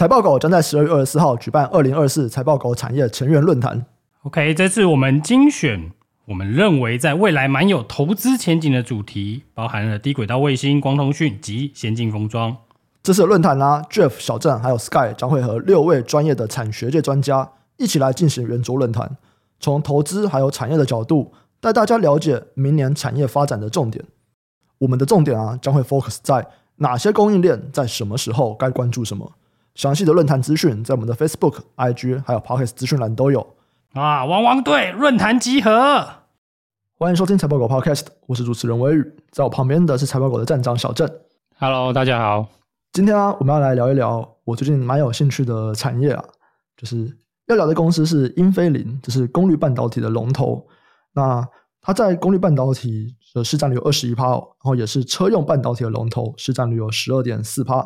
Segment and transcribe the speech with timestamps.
[0.00, 3.84] 财报狗将在十二月二十四号举办二零二四财报狗产业成员论坛。
[4.22, 5.90] OK，这次我们精选
[6.24, 12.56] 我们认为在未来蛮有投资前景的主题，包含了低轨道卫星、光通讯及先进封装。
[13.02, 19.18] 这次的论坛啦，Jeff、小郑还有 Sky 将会和六位专业的产学界专家一起来进行圆桌论坛，
[19.58, 24.02] 从投资还有产业的角度带大家了解明年产业发展的重点。
[24.78, 26.46] 我们的重点啊，将会 focus 在
[26.76, 29.30] 哪些供应链在什么时候该关注什么。
[29.80, 33.56] 详细的论坛资讯在我们的 Facebook、IG 还有 Podcast 资讯栏都有
[33.94, 34.26] 啊！
[34.26, 36.06] 汪汪队论坛集合，
[36.98, 41.10] 欢迎收听财报狗 Podcast，我是主持人威宇，在我旁边的是财报狗的站长小郑。
[41.58, 42.46] Hello，大家好。
[42.92, 46.22] 今天啊，我们要来聊一聊我最近蛮有兴趣的产业啊，
[46.76, 50.68] 就是要聊的公司是英飞凌，这是功率半导体的龙头。
[51.14, 51.42] 那
[51.80, 57.82] 它在功率半导体的市占率有二十一趴，然后也是车用半导体的龙头，市占率有十二点四趴。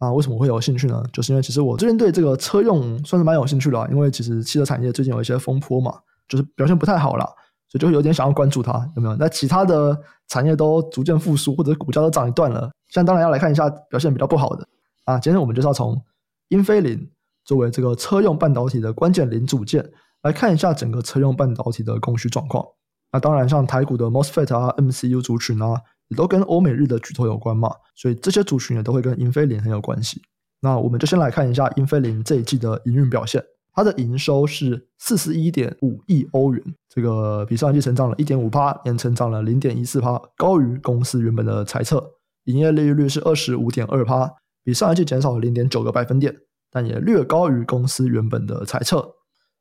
[0.00, 1.04] 啊，为什么会有兴趣呢？
[1.12, 5.94] 就是因为其实我最近对这个车用算是蛮有兴趣的，因为其实汽车产业最近有一些风波嘛，
[6.26, 7.24] 就是表现不太好啦，
[7.68, 9.14] 所以就会有点想要关注它，有没有？
[9.16, 9.94] 那其他的
[10.28, 14.66] 产业都逐渐复苏，或者股价都涨一段了，现在当然要来看一下表现比较不好的
[15.04, 15.18] 啊。
[15.18, 16.02] 今天我们就是要从
[16.48, 17.10] 英飞凌
[17.44, 19.86] 作为这个车用半导体的关键零组件
[20.22, 22.64] 来看一下整个车用半导体的供需状况。
[23.12, 25.78] 那当然，像台股的 MOSFET 啊、MCU 族群啊。
[26.10, 30.20] 也都跟欧美日的巨头有关嘛，所以这些族群也都会跟英飞凌很有关系。
[30.60, 42.04] 那我们就先来看一下英飞凌这一季的营运表现，它的营收是四十一点五亿欧元，这个比上一季成长了一点五趴，年成长了零点一四趴，高于公司原本的财测。
[42.44, 44.30] 营业利润率是二十五点二趴，
[44.64, 46.34] 比上一季减少了零点九个百分点，
[46.70, 49.14] 但也略高于公司原本的财测。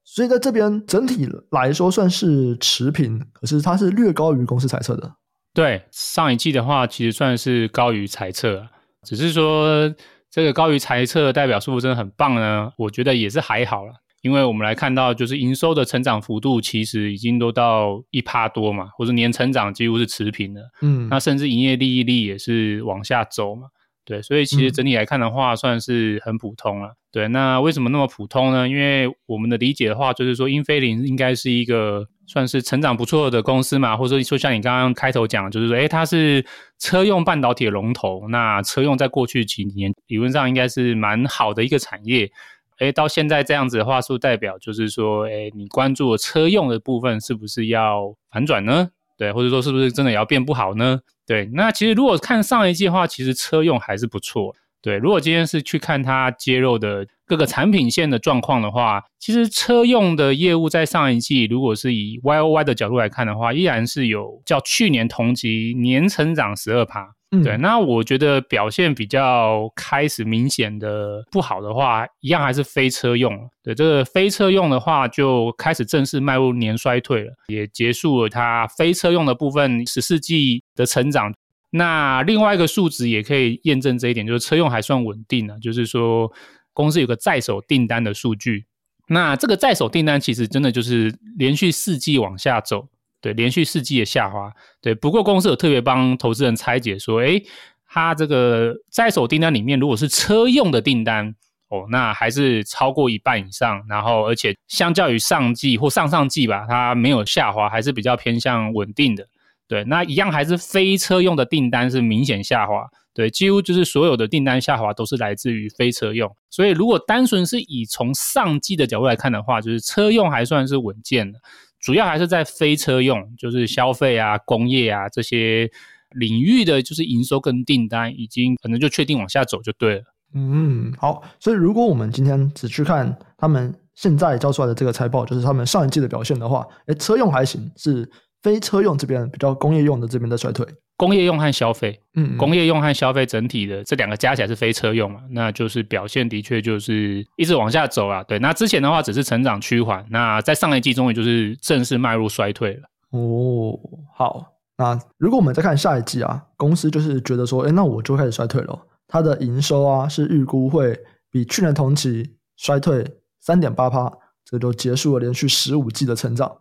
[0.04, 5.14] 所以在这边整体来说算是持平，可是它是略高于公司财测的。
[5.54, 8.68] 对，上一季的话，其实算是高于财测，
[9.04, 9.94] 只是说
[10.30, 12.72] 这个高于财测代表数真的很棒呢。
[12.78, 20.62] 我觉得也是还好了，因为我们来看到，就是营收的成长幅度其实已经都到一趴多嘛，或者年成长几乎是持平的。
[20.82, 23.68] 嗯，那甚至营业利益率也是往下走嘛。
[24.06, 26.88] 对，所以其实整体来看的话，算是很普通了。
[26.88, 28.68] 嗯、对，那为什么那么普通呢？
[28.68, 36.46] 因为我们的理解的话，就是说英菲林应该是一个算是成长不错的公司嘛，或者说像你刚刚开头讲，就是说，诶，它是
[36.78, 38.28] 车用半导体的龙头。
[38.30, 42.32] 那车用在过去几年理论上应该是蛮好的一个产业。
[42.78, 48.90] 诶，到现在这样子的话，是代表就是说，诶，你关注的车用的部分是不是要反转呢？
[49.18, 51.00] 对，或者说是不是真的要变不好呢？
[51.26, 54.56] 对，那其实如果看上一季的话，其实车用还是不错。
[54.82, 67.14] 对，如果今天是去看它揭露的各个产品线的状况的话，其实车用的业务在上一季，如果是以 YOY 的角度来看的话，依然是有较去年同期年成长十二趴。
[67.32, 73.38] 嗯，对，那我觉得表现比较开始明显的不好的话，一样还是非车用。
[73.62, 81.32] 对，这个非车用的话，就开始正式迈入年衰退了，也结束了它非车用的部分十四季的成长。
[81.72, 86.32] 那另外一个数值也可以验证这一点，就是车用还算稳定呢，就是说
[86.74, 88.66] 公司有个在手订单的数据。
[89.08, 92.88] 那这个在手订单其实真的就是连续四季往下走。
[93.22, 94.50] 对，连续四季的下滑。
[94.82, 97.44] 对，不过公司有特别帮投资人拆解说，诶，
[97.86, 101.36] 它这个在手订单里面，如果是车用的订单，
[101.68, 103.84] 哦，那还是超过一半以上。
[103.90, 109.28] 然后，而且相较于上季或上上季吧，它没有下滑，还是比较偏向稳定的。
[109.70, 112.90] 对，那一样还是非车用的订单是明显下滑。
[113.14, 116.34] 对，几乎就是所有的订单下滑都是来自于非车用。
[116.50, 121.38] 所以，如果单纯是以从上季的角度来看的话，就是车用还算是稳健的。
[121.80, 125.70] 主要还是在非车用，就是消费啊、工业啊这些
[126.16, 130.04] 领域的，就是营收跟订单已经可能就确定往下走就对了。
[130.34, 138.10] 嗯，好，所以如果我们今天只去看他们现在交出来的这个财报，就是他们上一季的表现的话，诶，车用还行，是
[138.42, 140.66] 非车用这边比较工业用的这边的衰退。
[140.98, 148.22] 工业用和消费，嗯，工业用和消费整体的这两个加起来是非车用嘛，那就是表现的确就是一直往下走啊。
[148.24, 152.82] 对，那之前的话只是成长趋缓，那在上一季终于就是正式迈入衰退了。
[153.12, 153.80] 哦，
[154.14, 154.46] 好，
[154.78, 158.78] 那如果我们再看下一季啊，公司就是觉得说，哎，那我就开始衰退了。
[159.08, 161.00] 它的营收啊是预估会
[161.32, 163.06] 比去年同期衰退
[163.40, 164.12] 三点八趴，
[164.44, 166.58] 这就结束了连续十五季的成长。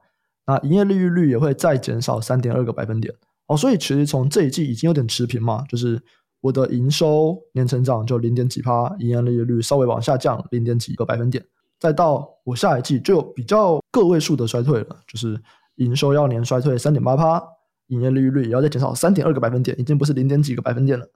[0.49, 3.15] 那营业利润率也会再减少三点二个百分点。
[3.49, 6.03] 哦，所以其实从这一季已经有点持平嘛，就是
[6.41, 11.45] 我的营收年成长就零点几趴，营业利润率稍微往下降零点几个百分点，
[11.79, 15.39] 再到我下一季就有比较个位数的衰退了，就是
[15.77, 17.43] 营收要年衰退三点八趴，
[17.89, 21.07] 营业利润率也要再减少三点二个百分点，已经不是零点几个百分点了。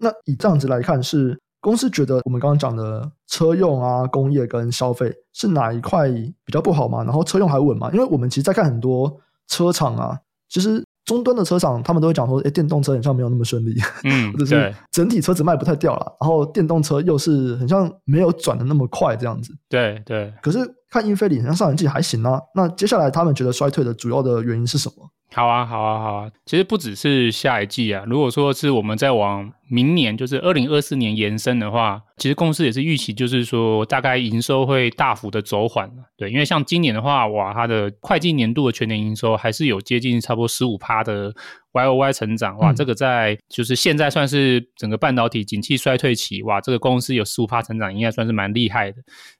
[0.00, 1.38] 那以这样子来看，是
[1.68, 7.04] 公司觉得我们刚刚讲的车用啊、工业跟消费是哪一块比较不好吗？
[7.04, 7.90] 然后车用还稳吗？
[7.92, 9.14] 因为我们其实在看很多
[9.48, 10.18] 车厂啊，
[10.48, 13.74] 其实终端的车厂他们都会讲说，哎，电动车好像没有那么顺利，
[14.04, 19.52] 嗯， 或者是整体车子卖不太掉了，然后电动车又是很像没有转的那么快这样子。
[19.68, 20.32] 对对。
[20.40, 22.40] 可是看英飞凌，像上一季还行啊。
[22.54, 25.10] 那接下来他们觉得衰退的主要的原因是什么？
[25.34, 26.30] 好啊，好啊，好啊！
[26.46, 35.90] 其实不只是下一季啊，如果说是我们在往明年，就是二零二四年延伸的话，其实公司也是预期，就是说大概营收会大幅的走缓。
[36.16, 41.32] 对，因为像今年的话，哇，它的会计年度的全年营收还是有接近差不多十五趴的
[41.72, 48.98] Y O Y 成长，哇，这个在就是现在算是整个半导体景气衰退期，哇，这个公司有十五趴成长，应该算是蛮厉害的。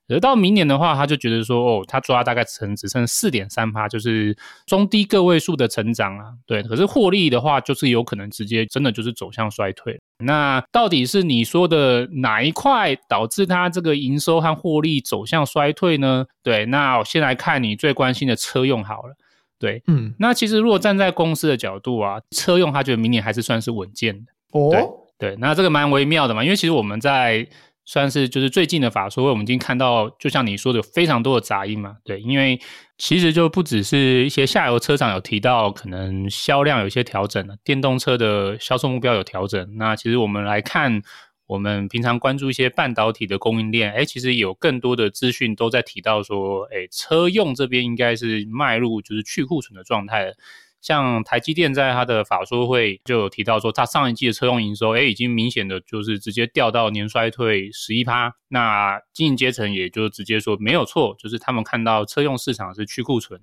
[0.09, 4.35] 而到明年的话，他就觉得说，哦，他抓大概成只剩四点三趴，就是
[4.67, 6.25] 中低个位数的成长啊。
[6.47, 10.01] 对，可是获利的话，就是有可能直接真的就是走向衰退。
[10.25, 16.27] 那到底是你说的哪一块导致它这个营收和获利走向衰退呢？
[16.43, 19.15] 对，那我先来看你最关心的车用好了。
[19.59, 24.33] 对，嗯，那其实如果站在公司的角度啊，车用他觉得明年还是算是稳健的。
[24.53, 24.71] 哦，
[25.19, 27.49] 对，对，那这个蛮微妙的嘛，因为其实我们在。
[27.91, 31.97] 算是就是最近的法说会，我们已经看到，就像你说的，非常多的杂音嘛。
[32.05, 32.61] 对，因为
[32.99, 39.79] 其实就不只是一些下游车厂有提到，可能销量有一些调整了，电动车的销售目标有调整。
[39.79, 41.01] 那其实我们来看，
[41.47, 50.35] 我们平常关注一些半导体的供应链，哎，其实有更多的资讯都在提到说，哎，车用这边应该是迈入就是去库存的状态。
[50.81, 58.33] 像台积电在它的法说会就有提到说，它上一季的车用营收，哎，已经明显的就是直接掉到年衰退十一趴。
[58.49, 63.41] 那经营阶层也就直接说没有错，就是他们看到车用市场是去库存。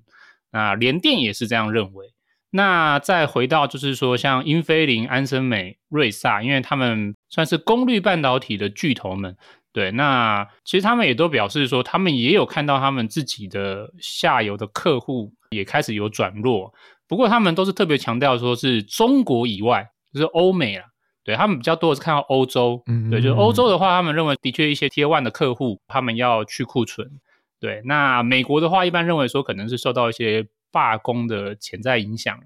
[0.51, 2.13] 那联电也是这样认为。
[2.51, 9.35] 那再回到就是说，像英飞凌、安森美、瑞萨，因为他们算是功率半导体的巨头们，
[9.73, 16.73] 对，那其实他们也都表示说，他们也有看到他们自己的下游的客户也开始有转弱。
[17.07, 20.85] 不过他们都是特别强调说是中国以外，就是欧美啦，
[21.23, 27.19] 对，他们比较多的是看到欧洲，嗯，对，就是欧洲的话，他们认为的确一些 Tier 1的客户，他们要去库存，
[27.59, 32.37] 对，那美国的话，一般认为说可能是受到一些罢工的潜在影响。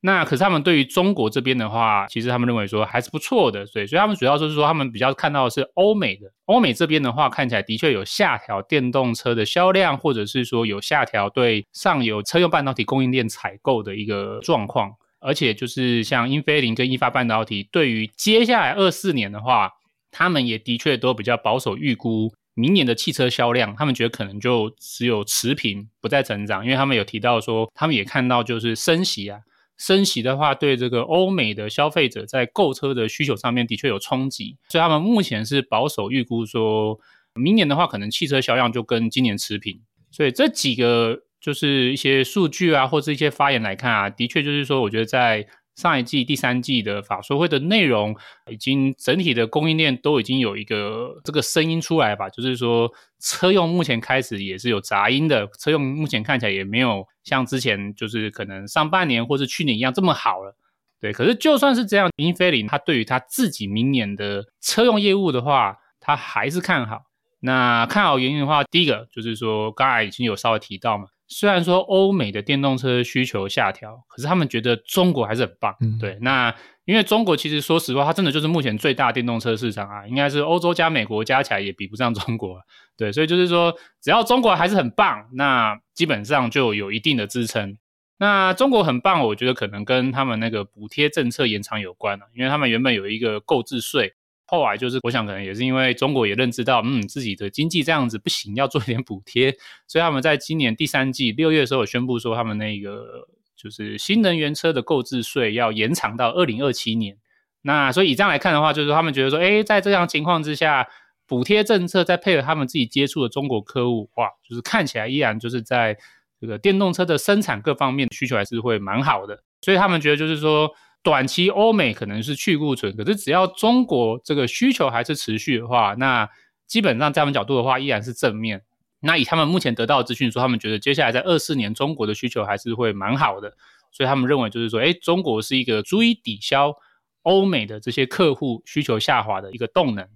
[0.00, 19.72] 那可是他们对于中国这边的话，其实他们认为说还是不错的，所以所以他们主要就是说他们比较看到的是欧美的，欧美这边的话看起来的确有下调电动车的销量，或者是说有下调对上游车用半导体供应链采购的一个状况，而且就是像英飞凌跟意法半导体对于接下来二四年的话，
[20.12, 29.40] 他们也的确都比较保守预估明年的汽车销量，他们觉得可能就只有持平，不再成长，因为他们有提到说他们也看到就是升息啊。
[29.78, 37.00] 升息的话，对这个欧美的消费者在购车的需求上面的确有冲击，所以他们目前是保守预估说，
[37.34, 39.80] 明年的话可能汽车销量就跟今年持平。
[40.10, 45.46] 所以这几个就是一些数据啊，或者一些发言来看啊，的确就是说，我觉得在。
[45.78, 48.16] 上一季、第三季的法说会的内容，
[48.50, 60.56] 已经整体的供应链都已经有一个这个声音出来吧，就是说车用目前开始也是有杂音的，车用目前看起来也没有像之前就是可能上半年或是去年一样这么好了。
[61.00, 67.02] 对，可是就算是这样，英飞凌他对于他自己明年的车用业务的话，他还是看好。
[67.38, 71.06] 那看好原因的话，第一个就是说刚才已经有稍微提到嘛。
[71.28, 75.76] 虽然说欧美的电动车需求下调，可是他们觉得中国还是很棒。
[75.80, 76.18] 嗯，对。
[76.22, 76.54] 那
[76.86, 82.58] 因为中国其实说实话，它真的就是目前最大电动车市场啊，应该是欧洲加美国加起来也比不上中国。
[82.96, 87.76] 对，所以就是说，只要中国还是很棒，那基本上就有一定的支撑。
[88.18, 94.14] 那中国很棒，我觉得可能跟他们那个补贴政策延长有关了，因为他们原本有一个购置税。
[94.50, 99.54] 后来就是，我想可能也是因为中国也认知到，嗯，自己的经济这样子不行，要做一点补贴，
[99.86, 107.18] 所以他们在今年第三季六月的时候宣布说，他们那个就是新能源车的购置税要延长到二零二七年。
[107.60, 110.88] 那所以以这样来看的话，就是他们觉得说，诶，在这样情况之下，
[111.26, 115.94] 补贴政策再配合他们自己接触的中国客户，哇，就是看起来依然就是在
[116.40, 120.74] 这个电动车的生产各方面需求还是会蛮好的，所以他们觉得就是说。
[121.02, 126.28] 短期欧美可能是去库存，可是只要中国这个需求还是持续的话，那
[126.66, 128.62] 基本上在他们角度的话依然是正面。
[129.00, 133.54] 那以他们目前得到的资讯说，他们觉得接下来在二四年中国的需求还是会蛮好的，
[133.92, 136.74] 所以他们认为就是说，诶，中国是一个足以抵消
[137.22, 140.08] 欧美的这些客户需求下滑的一个动能。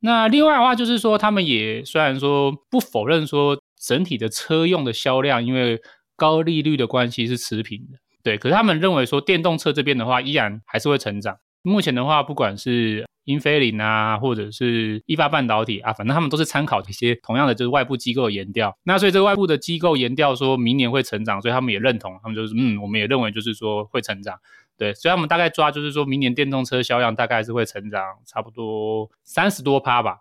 [0.00, 5.80] 那另外的话就是说，他们也虽然说不否认说整体的车用的销量因为
[6.16, 7.98] 高利率的关系是持平的。
[8.24, 11.36] 对，可是他们认为说电动车这边的话，依然还是会成长。
[11.62, 18.76] 目前的话，不管是英飞凌啊，或者是意法半导体啊，反正他们都是参考这些同样的就是外部机构的研调。
[18.82, 24.38] 那所以这个外部的机构研调说明年会成长，所以他们也认同，他们就是嗯，我们也认为就是说会成长。
[24.76, 30.18] 对，所以他们大概抓就是说明年电动车销量大概是会成长差不多三十多趴吧。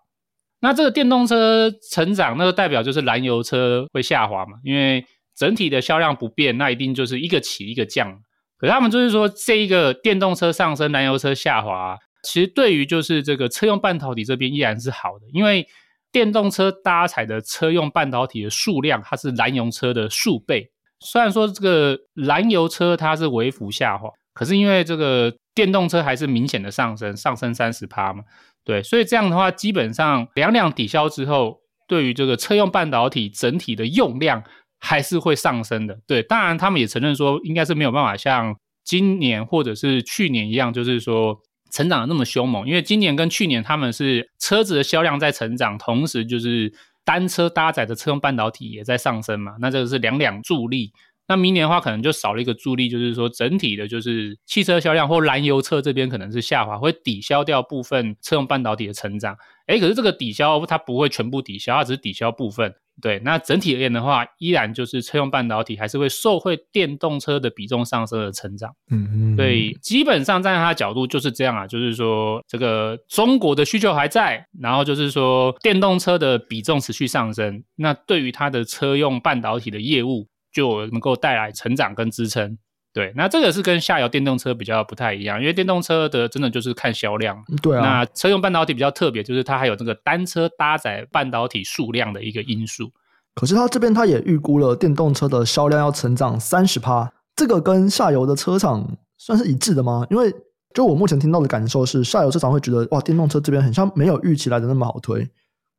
[0.60, 8.22] 那这个电动车成长，那个代表就是燃油车会下滑嘛，因为整体的销量不变，那一定就是一个起一个降。
[8.58, 11.98] 可是他们就是说这一个电动车上升，燃油车下滑。
[12.24, 15.68] 其实对于就是这个车用半导体这边依然是好的，因为
[16.12, 20.72] 电动车搭载的车用半导体的数量，它是燃油车的数倍。
[21.02, 28.24] 虽然说这个燃油车它是微幅下滑，可是因为这个电动车还是明显的上升，上升三十趴嘛，
[28.64, 31.60] 对，所以这样的话，基本上两两抵消之后，
[31.90, 34.42] 对于这个车用半导体整体的用量
[34.84, 35.98] 还是会上升的。
[36.06, 41.40] 对，当然他们也承认说，应该是没有办法像今年或者是去年一样，就是说。
[41.76, 46.72] 成长的那么凶猛，因为今年跟去年他们是车子的销量在成长，同时就是
[47.04, 50.92] 单车搭载的车用半导体也在上升嘛，那这个是两两助力。
[51.28, 59.36] 那明年的话可能就少了一个助力，就是说整体的就是汽车销量或燃油车这边可能是下滑，会抵消掉部分车用半导体的成长。
[59.66, 62.72] 诶，可是这个抵消它不会全部抵消，它只是抵消部分。
[63.02, 68.74] 对，那整体而言的话，依然就是车用半导体还是会受惠电动车的比重上升而成长。
[68.92, 82.58] 嗯嗯，对，基本上站在他的角度就是这样啊，就是说这个中国的需求还在，然后就是说电动车的比重持续上升，那对于它的车用半导体的业务就能够带来成长跟支撑。
[82.94, 87.44] 对，那这个是跟下游电动车比较不太一样，因为电动车的真的就是看销量。
[87.60, 87.82] 对啊。
[87.82, 92.92] 那车用半导体比较特别，就是它还有这个单车搭载半导体数量的一个因素。
[93.34, 100.06] 可是它这边它也预估了电动车的销量要成长三十趴，这个跟下游的车厂算是一致的吗？
[100.12, 100.32] 因为
[100.76, 105.28] 就我目前听到的感受是，下游车厂会觉得哇，电动车这边很像没有预期来的那么好推。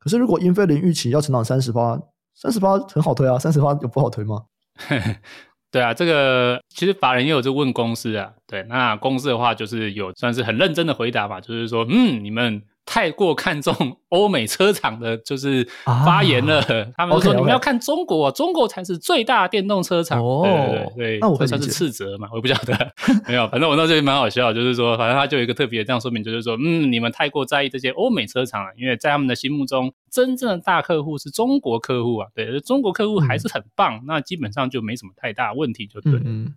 [0.00, 1.97] 可是如果英飞凌预期要成长三十趴，
[2.35, 4.42] 三十趴很好推啊，三十趴有不好推吗？
[5.75, 8.31] 对啊，这个其实法人也有在问公司啊。
[8.47, 13.75] 对，那公司的话就是有算是很认真的回答吧，就是说，嗯，你们太过看重
[14.11, 16.61] 欧美车厂的，就是发言了。
[16.61, 20.23] 啊、他们说.你们要看中国，中国才是最大电动车厂。
[20.23, 22.93] 哦，对对对，对那我算是斥责嘛， 我也不晓得。
[23.26, 32.29] 没有，反正我那这边蛮好笑，就是说，反正他就有一个特别的这样说明，就是说，嗯，你们太过在意这些欧美车厂了，因为在他们的心目中，真正的大客户是中国客户啊。
[32.35, 36.21] 对，中国客户还是很棒，嗯、那基本上就没什么太大问题，就对。
[36.25, 36.55] 嗯。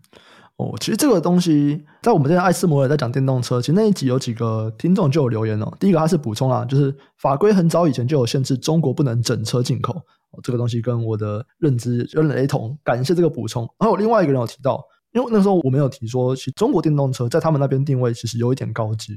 [0.57, 5.71] 哦，其实这个东西在我们这边艾斯摩尔在讲电动车，其实那一集有几个听众就有留言哦。
[5.79, 13.63] 第一个他是补充啊，就是法规很早以前就有限制中国不能整车进口，哦，这个东西跟我的认知有点雷同，感谢这个补充。
[13.77, 14.83] 然后有另外一个人有提到，
[15.13, 19.13] 因为那时候我没有提说，其实中国电动车在他们那边定位其实有一点高阶。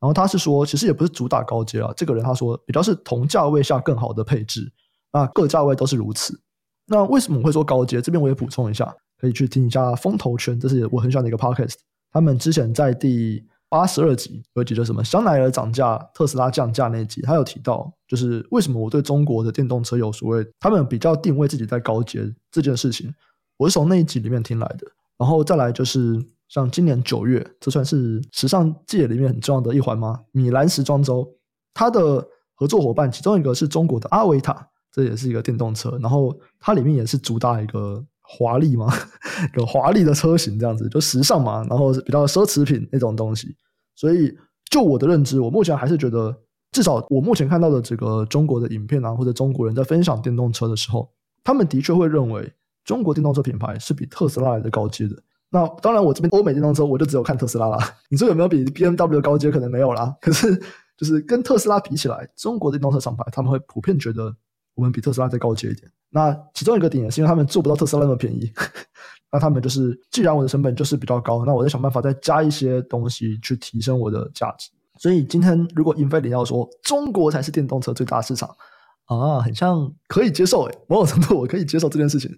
[0.00, 4.72] 然后他是说，其实也不是主打高阶啊，这个人他说比较是同价位下更好的配置，
[5.12, 6.40] 那各价位都是如此。
[6.86, 8.00] 那为什么我会说高阶？
[8.00, 8.94] 这边我也补充一下。
[9.20, 11.74] 可以去听一下风投圈，这是我很喜欢的一个 podcast。
[12.10, 23.12] 他们之前在第八十二集有一集叫什么“香奈儿涨价，特斯拉降价”那一集，他有提到，就是为什么我对中国的电动车有所谓，他们比较定位自己在高阶这件事情，
[23.58, 24.86] 我是从那一集里面听来的。
[25.18, 30.20] 然后再来就是像今年九月，这算是时尚界里面很重要的一环吗？
[30.32, 31.28] 米兰时装周，
[31.74, 38.02] 它的合作伙伴其中一个是中国的阿维塔，这也是一个电动车，然后它里面也是主打一个。
[38.30, 38.92] 华丽吗？
[39.56, 43.56] 有华丽的车型这样子，就时尚嘛，然后是比较奢侈品那种东西。
[43.94, 44.36] 所以，
[44.70, 46.36] 就我的认知，我目前还是觉得，
[46.70, 51.10] 至少我目前看到的这个中国的影片啊，或者中国人在分享电动车的时候，
[51.42, 52.52] 他们的确会认为
[52.84, 55.16] 中国电动车品牌是比特斯拉来的高阶的。
[55.50, 57.78] 那当然，我这边欧美电动车我就只有看特斯拉啦。
[58.10, 59.50] 你说有没有比 BMW 高阶？
[59.50, 60.14] 可能没有啦。
[60.20, 60.54] 可是，
[60.98, 64.36] 就是跟特斯拉比起来，中国电动车厂牌他们会普遍觉得
[64.74, 65.90] 我们比特斯拉再高阶一点。
[66.10, 68.50] 那其中一个点也是因为他们做不到特斯拉那么便宜，
[69.30, 74.70] 那他们就是既然我的成本就是比较高，那我就想办法再加一些东西去提升我的价值。
[74.98, 78.48] 所以今天如果英飞凌要说中国才是电动车最大市场
[79.04, 82.30] 啊，很像可以接受诶，某种程度我可以接受这件事情。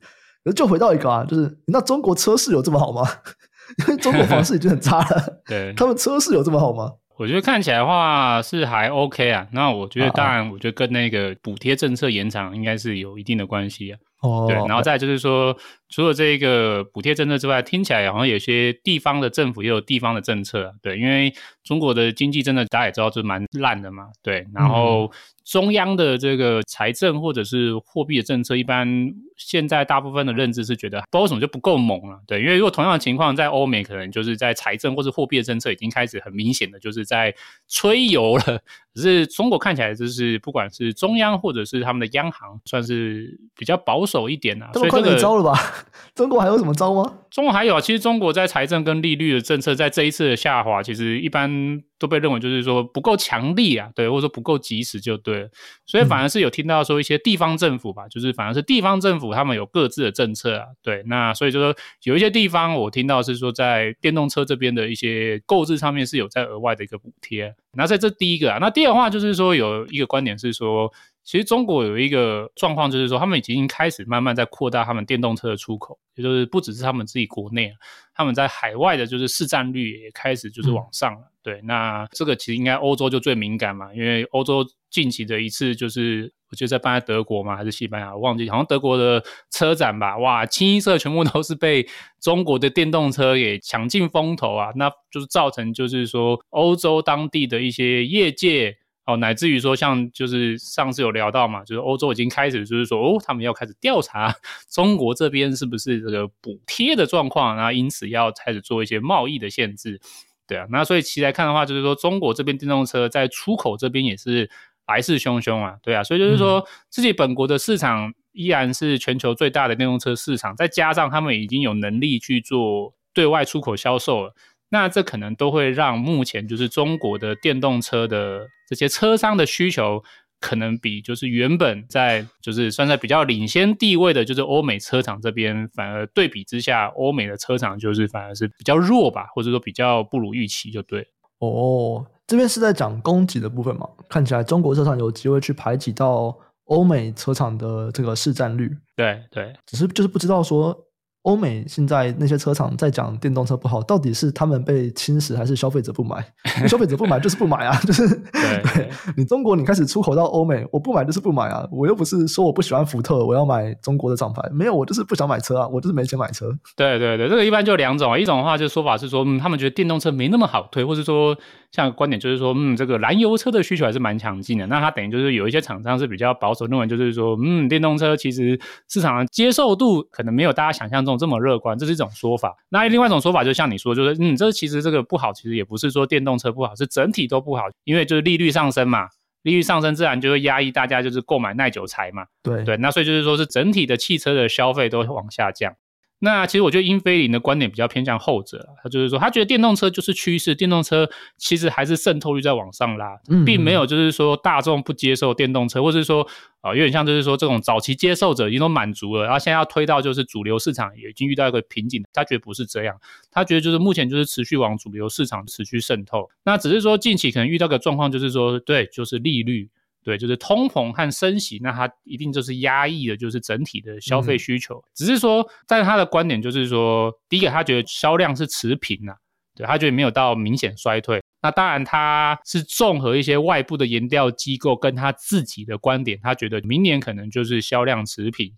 [0.57, 3.03] 就回到一个啊，就是那中国车市有这么好吗？
[3.79, 6.91] 因为中国房市已经很差了，对， 他们车市有这么好吗？
[7.21, 13.99] 我觉得看起来的话是还 OK 啊，那我觉得当然，我觉得跟那个补贴政策延长应该是有一定的关系啊。
[14.21, 15.57] 哦，对，然后再就是说，
[15.89, 21.33] 除了这个补贴政策之外，听起来好像有些地方的政府也有地方的政策，对，因为
[21.65, 25.05] 中国的经济真的大家也知道就蛮烂的嘛，对，然后。
[25.07, 25.11] 嗯
[25.43, 37.35] 中央的这个财政或者是货币的政策，一般现在大部分的认知是觉得，不知道为什么就不够猛了，对，因为如果同样的情况在欧美，可能就是在财政或者货币的政策已经开始很明显的就是在
[37.67, 38.62] 吹油了。
[38.95, 44.71] 只是中国看起来就是不管是中央或者是他们的央行，算是比较保守一点啊。
[44.73, 45.59] 这么快没招了吧？
[46.14, 47.19] 中国还有什么招吗？
[47.31, 55.49] 中国还有啊，其实中国在财政跟利率的政策，在这一次的下滑，其实一般都被认为就是说不够强力啊，对，或者说不够及时就对了。
[55.87, 61.02] 所以反而是有听到说一些地方政府吧，嗯、就是反而是地方政府他们有各自的政策啊，对。
[61.07, 67.55] 那所以就说有一些地方我听到是说在电动车这边的一些购置上面是有在额外的一个补贴。
[67.75, 70.93] 那在这第一个啊，那第二的话就是说有一个观点是说。
[71.23, 77.73] 其实中国有一个状况，就是说他们已经开始慢慢在扩大他们电动车的出口，也就是不只是他们自己国内，
[78.15, 81.21] 他们在海外的就是市占率也开始就是往上了。
[81.21, 91.87] 嗯、对，那这个其实应该欧洲就最敏感嘛，因为欧洲近期的一次就是我记得在办在德国嘛，还是西班牙，我忘记，好像德国的车展吧，哇，清一色全部都是被
[92.21, 98.79] 中国的电动车给抢尽风头啊，那就是造成就是说欧洲当地的一些业界。
[99.12, 104.35] 哦，乃至于说，像就是上次有聊到嘛，就是欧洲已经开始就是说，哦，他们要开始调查
[104.71, 110.00] 中国这边是不是这个补贴的状况，然后因此要开始做一些贸易的限制，
[110.47, 114.50] 对啊，那所以其实来看的话，就是说中国这边电动车在出口这边也是
[114.87, 124.35] 来势汹汹啊，对啊，所以就是说自己本国的市场依然是全球最大的电动车市场，再加上他们已经有能力去做对外出口销售了。
[124.73, 130.00] 那这可能都会让目前就是中国的电动车的这些车商的需求，
[130.39, 141.05] 可能比就是原本在就是算在比较领先地位的，就是欧美车厂这边，反而对比之下，欧美的车厂就是反而是比较弱吧，或者说比较不如预期，就对。
[141.41, 143.89] 哦，这边是在讲供给的部分嘛？
[144.09, 148.71] 看起来中国车厂有机会去排挤到欧美车厂的这个市占率。
[148.95, 150.87] 对对，只是就是不知道说。
[151.23, 156.17] 欧美现在那些车厂在讲电动车不好，到底是他们被侵蚀，还是消费者不买？
[156.67, 166.50] 消费者不买就是不买啊， 就是对，对你中国你开始出口到欧美，我不买就是不买啊，我又不是说我不喜欢福特，我要买中国的厂牌，没有，我就是不想买车啊，我就是没钱买车。
[166.75, 171.37] 对对对，这个一般就两种啊，一种的话就是说法是说，嗯，他们觉得电动车没那么好推，或是说
[171.71, 181.10] 像观点就是说，嗯，这个燃油车的需求还是蛮强劲的，那它等于就是有一些厂商是比较保守，认为就是说，嗯，电动车其实市场的接受度可能没有大家想象中。
[181.18, 182.57] 这么乐观，这是一种说法。
[182.68, 189.09] 那另外一种说法，就像你说，就是嗯，这其实这个不好，其实也不是说电动车不好，是整体都不好，因为就是利率上升嘛，
[189.42, 192.25] 利率上升自然就会压抑大家就是购买耐久财嘛。
[192.42, 195.75] 对对，那所以就是说是整体的汽车的消费都往下降。
[196.22, 206.22] 那其实我觉得英飞凌的观点比较偏向后者，他就是说他觉得电动车就是趋势，电动车其实还是渗透率在往上拉，并没有就是说大众不接受电动车，或是说
[206.61, 212.94] 啊、呃、有点像就是说这种早期接受者已经都满足了，然后现在要推到就是主流市场也已经遇到一个瓶颈，他觉得不是这样，
[213.30, 219.70] 他觉得就是目前就是持续往主流市场持续渗透，那只是说近期可能遇到个状况就是说对，就是利率。
[220.03, 224.77] 对，就是通膨和升息，那它一定就是压抑的，就是整体的消费需求。
[224.77, 229.15] 嗯、只是说，在他的观点就是说，第一个他觉得销量是持平啊，
[229.55, 231.21] 对，他觉得没有到明显衰退。
[231.43, 238.53] 那当然他是综合一些外部的研调机构跟他自己的观点，他觉得明年可能就是销量持平。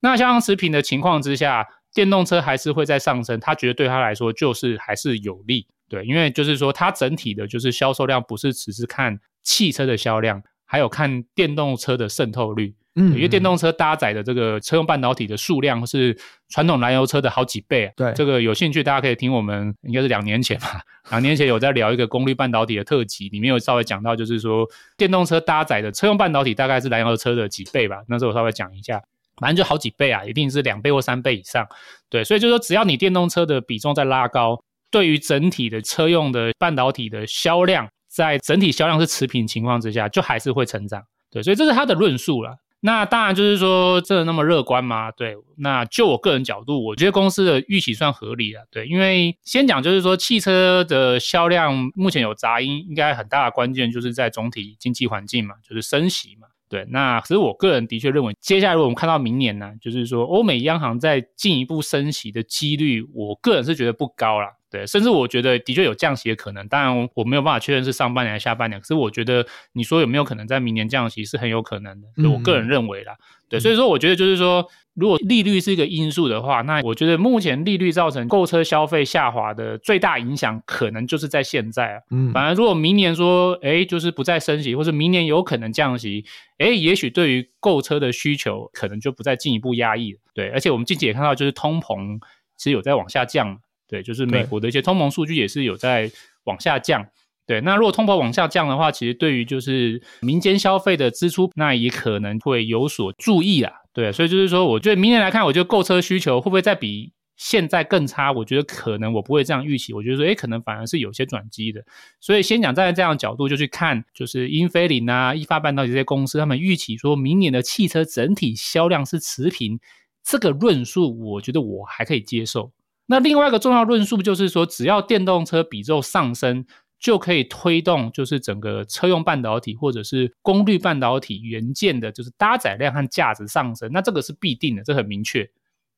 [0.00, 5.66] 那销量持平的情况之下，电动车还是会再上升，他觉得对他来说就是还是有利。
[5.88, 10.42] 对，因为就是说，它整体的就是销售量不是只是看汽车的销量。
[10.70, 16.14] 还有看电动车的渗透率，嗯，因为电动车搭载的这个车用半导体的数量是
[16.50, 17.92] 传统燃油车的好几倍啊。
[17.96, 28.02] 对，这个有兴趣大家可以听我们应该是两年前吧，两年前有在聊一个功率半导体的特辑，里面有稍微讲到，就是说电动车搭载的车用半导体大概是燃油车的几倍吧。
[28.06, 29.00] 那时候我稍微讲一下，
[29.40, 31.66] 反正就好几倍啊，一定是两倍或三倍以上。
[32.10, 37.88] 对，所以就是说只要你电动车的比重在拉高，对于整体的车用的半导体的销量。
[38.18, 41.00] 在整体销量是持平情况之下，就还是会成长，
[41.30, 42.56] 对，所以这是他的论述了。
[42.80, 45.12] 那当然就是说，真的那么乐观吗？
[45.12, 56.86] 对，那就我个人角度，我觉得公司的预期算合理了，对，因为先讲就是说，汽车的销量目前有杂音，应该很大的关键就是在总体经济环境嘛，就是升息嘛，对。
[56.90, 64.52] 那其实我个人的确认为，接下来如果我们看到明年呢，就是说欧美央行在进一步升息的几率，我个人是觉得不高啦。
[64.70, 68.78] 对，甚至我觉得的确有降息的可能，当然我没有办法确认是上半年还是下半年。
[68.78, 73.14] 可是我觉得你说有没有可能在明年降息是很有可能的，我个人认为啦。
[73.14, 74.68] 嗯、对，所以说我觉得就是说，
[74.98, 82.00] 如果利率是一个因素的话，那我觉得目前利率造成购车消费下滑的最大影响，可能就是在现在啊。
[82.10, 86.24] 嗯，反而如果明年说，哎，就是不再升息，或者明年有可能降息，
[86.58, 90.18] 哎，也许对于购车的需求可能就不再进一步压抑了。
[90.34, 92.18] 对，而且我们近期也看到，就是通膨
[92.56, 93.56] 其实有在往下降。
[93.86, 96.10] 对，就是美国的一些通膨数据也是有在
[96.44, 97.06] 往下降。
[97.46, 103.72] 对，那如果通膨往下降的话，其实对于就是民间消费的支出，那也可能会有所注意啦。
[103.98, 108.30] 对，所以就是说，我觉得明年来看，我觉得购车需求会不会再比现在更差？
[108.30, 109.92] 我觉得可能我不会这样预期。
[109.92, 111.84] 我觉得说，诶，可能反而是有些转机的。
[112.20, 119.80] 所以先讲站在这样的角度，就去看就是英菲林啊、意法半导体这些公司，他们预期说明年的汽车整体销量是持平，
[120.22, 122.70] 这个论述，我觉得我还可以接受。
[123.06, 126.64] 那另外一个重要论述就是说，只要电动车比重上升，
[126.98, 133.90] 就可以推动就是整个车用半导体或者是功率半导体元件的，就是搭载量和价值上升。
[133.92, 135.48] 那这个是必定的，这很明确。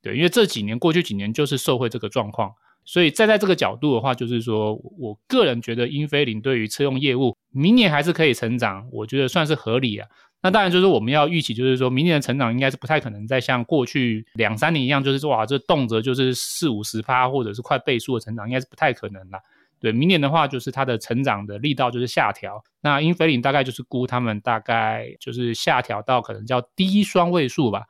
[0.03, 2.53] 对，因为这几年过去几年就是受惠这个状况，
[2.85, 10.09] 所以站在这个角度的话，就是说我个人觉得英飞凌对于车用业务明年还是可以成长，我觉得算是合理啊。
[10.43, 19.39] 那当然就是我们要预期，就是说明年的成长应该是不太可能再像过去两三年一样，就是说哇，这动辄就是四五十趴或者是快倍数的成长，应该是不太可能了。
[19.81, 22.62] 对，明年的话，就是它的成长的力道就是下调。
[22.83, 27.85] 那英菲林大概就是估他们大概就是下调到可能叫低双位数吧。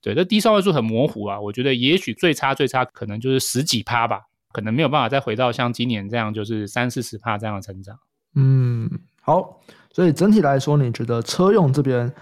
[0.00, 7.98] 对，这低双位数很模糊啊，我觉得也许最差最差可能就是十几趴吧，可能没有办法再回到像今年这样就是三四十趴这样的成长。
[8.34, 9.60] 嗯，好。
[9.92, 12.12] 所以整体来说，你觉得车用这边，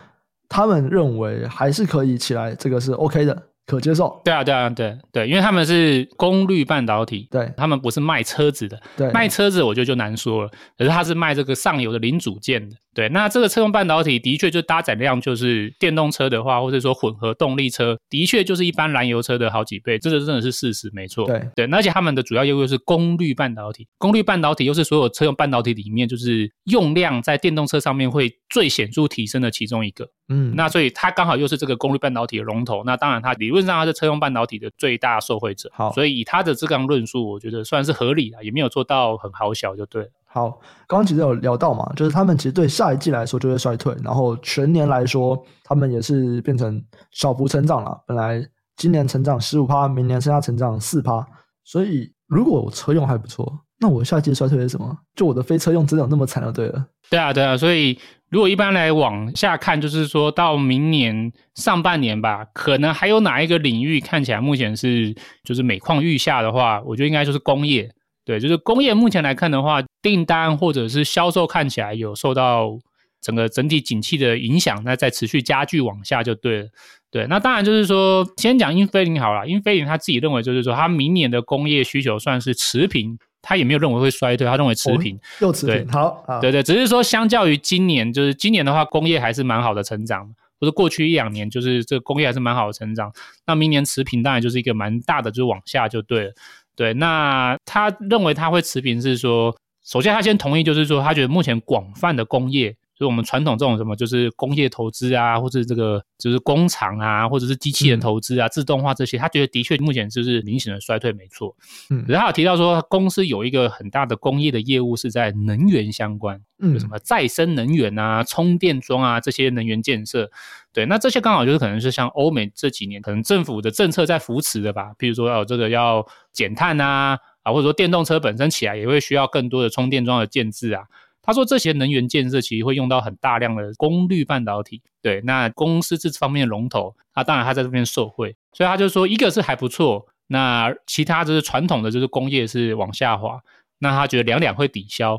[0.47, 3.43] 他们认为还是可以起来，这个是 OK 的。
[3.65, 21.49] 可接受，对啊，对啊，对对，因为他们是功率半导体，对，他们不是卖车子的，对，卖车子我觉得就难说了，可是他是卖这个上游的零组件的，对，那这个车用半导体的确就搭载量就是电动车的话，或者说混合动力车，的确就是一般燃油车的好几倍，这个真的是事实，没错，对。
[21.55, 40.11] 对，而且他们的主要业务是功率半导体，功率半导体又是所有车用半导体里面就是用量在电动车上面会最显著提升的其中一个，嗯，那所以它刚好又是这个功率半导体的龙头，那当然它理论上它是车用半导体的最大受惠者，好，所以以它的这样论述，我觉得算是合理的，也没有做到很好小就对了。
[40.33, 40.49] 好，
[40.89, 48.03] 刚刚其实有聊到嘛，就是他们其实对下一季来说就会衰退，然后全年来说，他们也是变成小幅成长了。
[48.07, 48.43] 本来
[48.77, 51.27] 今年成长十五趴，明年剩下成长四趴，
[51.65, 54.97] 所以如果我车用还不错，那我下一季衰退是什么？
[55.15, 56.87] 就我的非车用真的有那么惨就对了。
[57.11, 57.99] 对啊，对啊，所以。
[58.33, 65.15] 如果一般来往下看，就是说到明年上半年吧，可能还有哪一个领域看起来目前是
[65.45, 67.95] 就是每况愈下的话，我觉得应该就是工业。
[68.25, 72.79] 对，就是工业目前来看的话，订单或者是销售看起来有受到
[73.21, 76.69] 整个整体景气的影响，那在持续加剧往下就对了。
[77.11, 83.19] 对，那当然就是说，先讲英飞凌好了，英飞凌他自己认为就是说，他明年的工业需求算是持平。
[83.45, 85.85] 他也没有认为会衰退，他认为持平，哦、又持平。
[85.85, 93.13] 对好，对对，只是说相较于今年，就是今年的话，工业还是蛮好的成长，或者过去一两年，就是这个工业还是蛮好的成长。
[93.45, 96.33] 那明年持平，当然就是一个蛮大的，就是往下就对了。
[96.75, 99.55] 对，那他认为他会持平是说，
[99.85, 102.77] 首先他先同意，就是说他觉得目前广泛的工业。
[103.03, 111.57] 就我们传统这种什么，就是工业投资啊，或者这个就是工厂啊，或者是机器人投资啊，嗯、自动化这些，他觉得的确目前就是明显的衰退，没错。
[111.91, 120.31] 嗯，然后他有提到说，公司有一个很大的工业的业务是在能源相关，嗯，有什么再生能源啊、充电桩啊这些能源建设。
[120.73, 130.85] 对，那这些刚好就是可能是像欧美这几年可能政府的政策在扶持的吧，比如说要这个要减碳啊，啊，或者说电动车本身起来也会需要更多的充电桩的建置啊。
[131.23, 143.41] 他说：“这些能源建设其实会用到很大量的功率半导体，对，那公司这方面的龙头，那当然他在这边受惠，所以他就说，一个是还不错，那其他就是传统的就是工业是往下滑，
[143.79, 145.17] 那他觉得两两会抵消，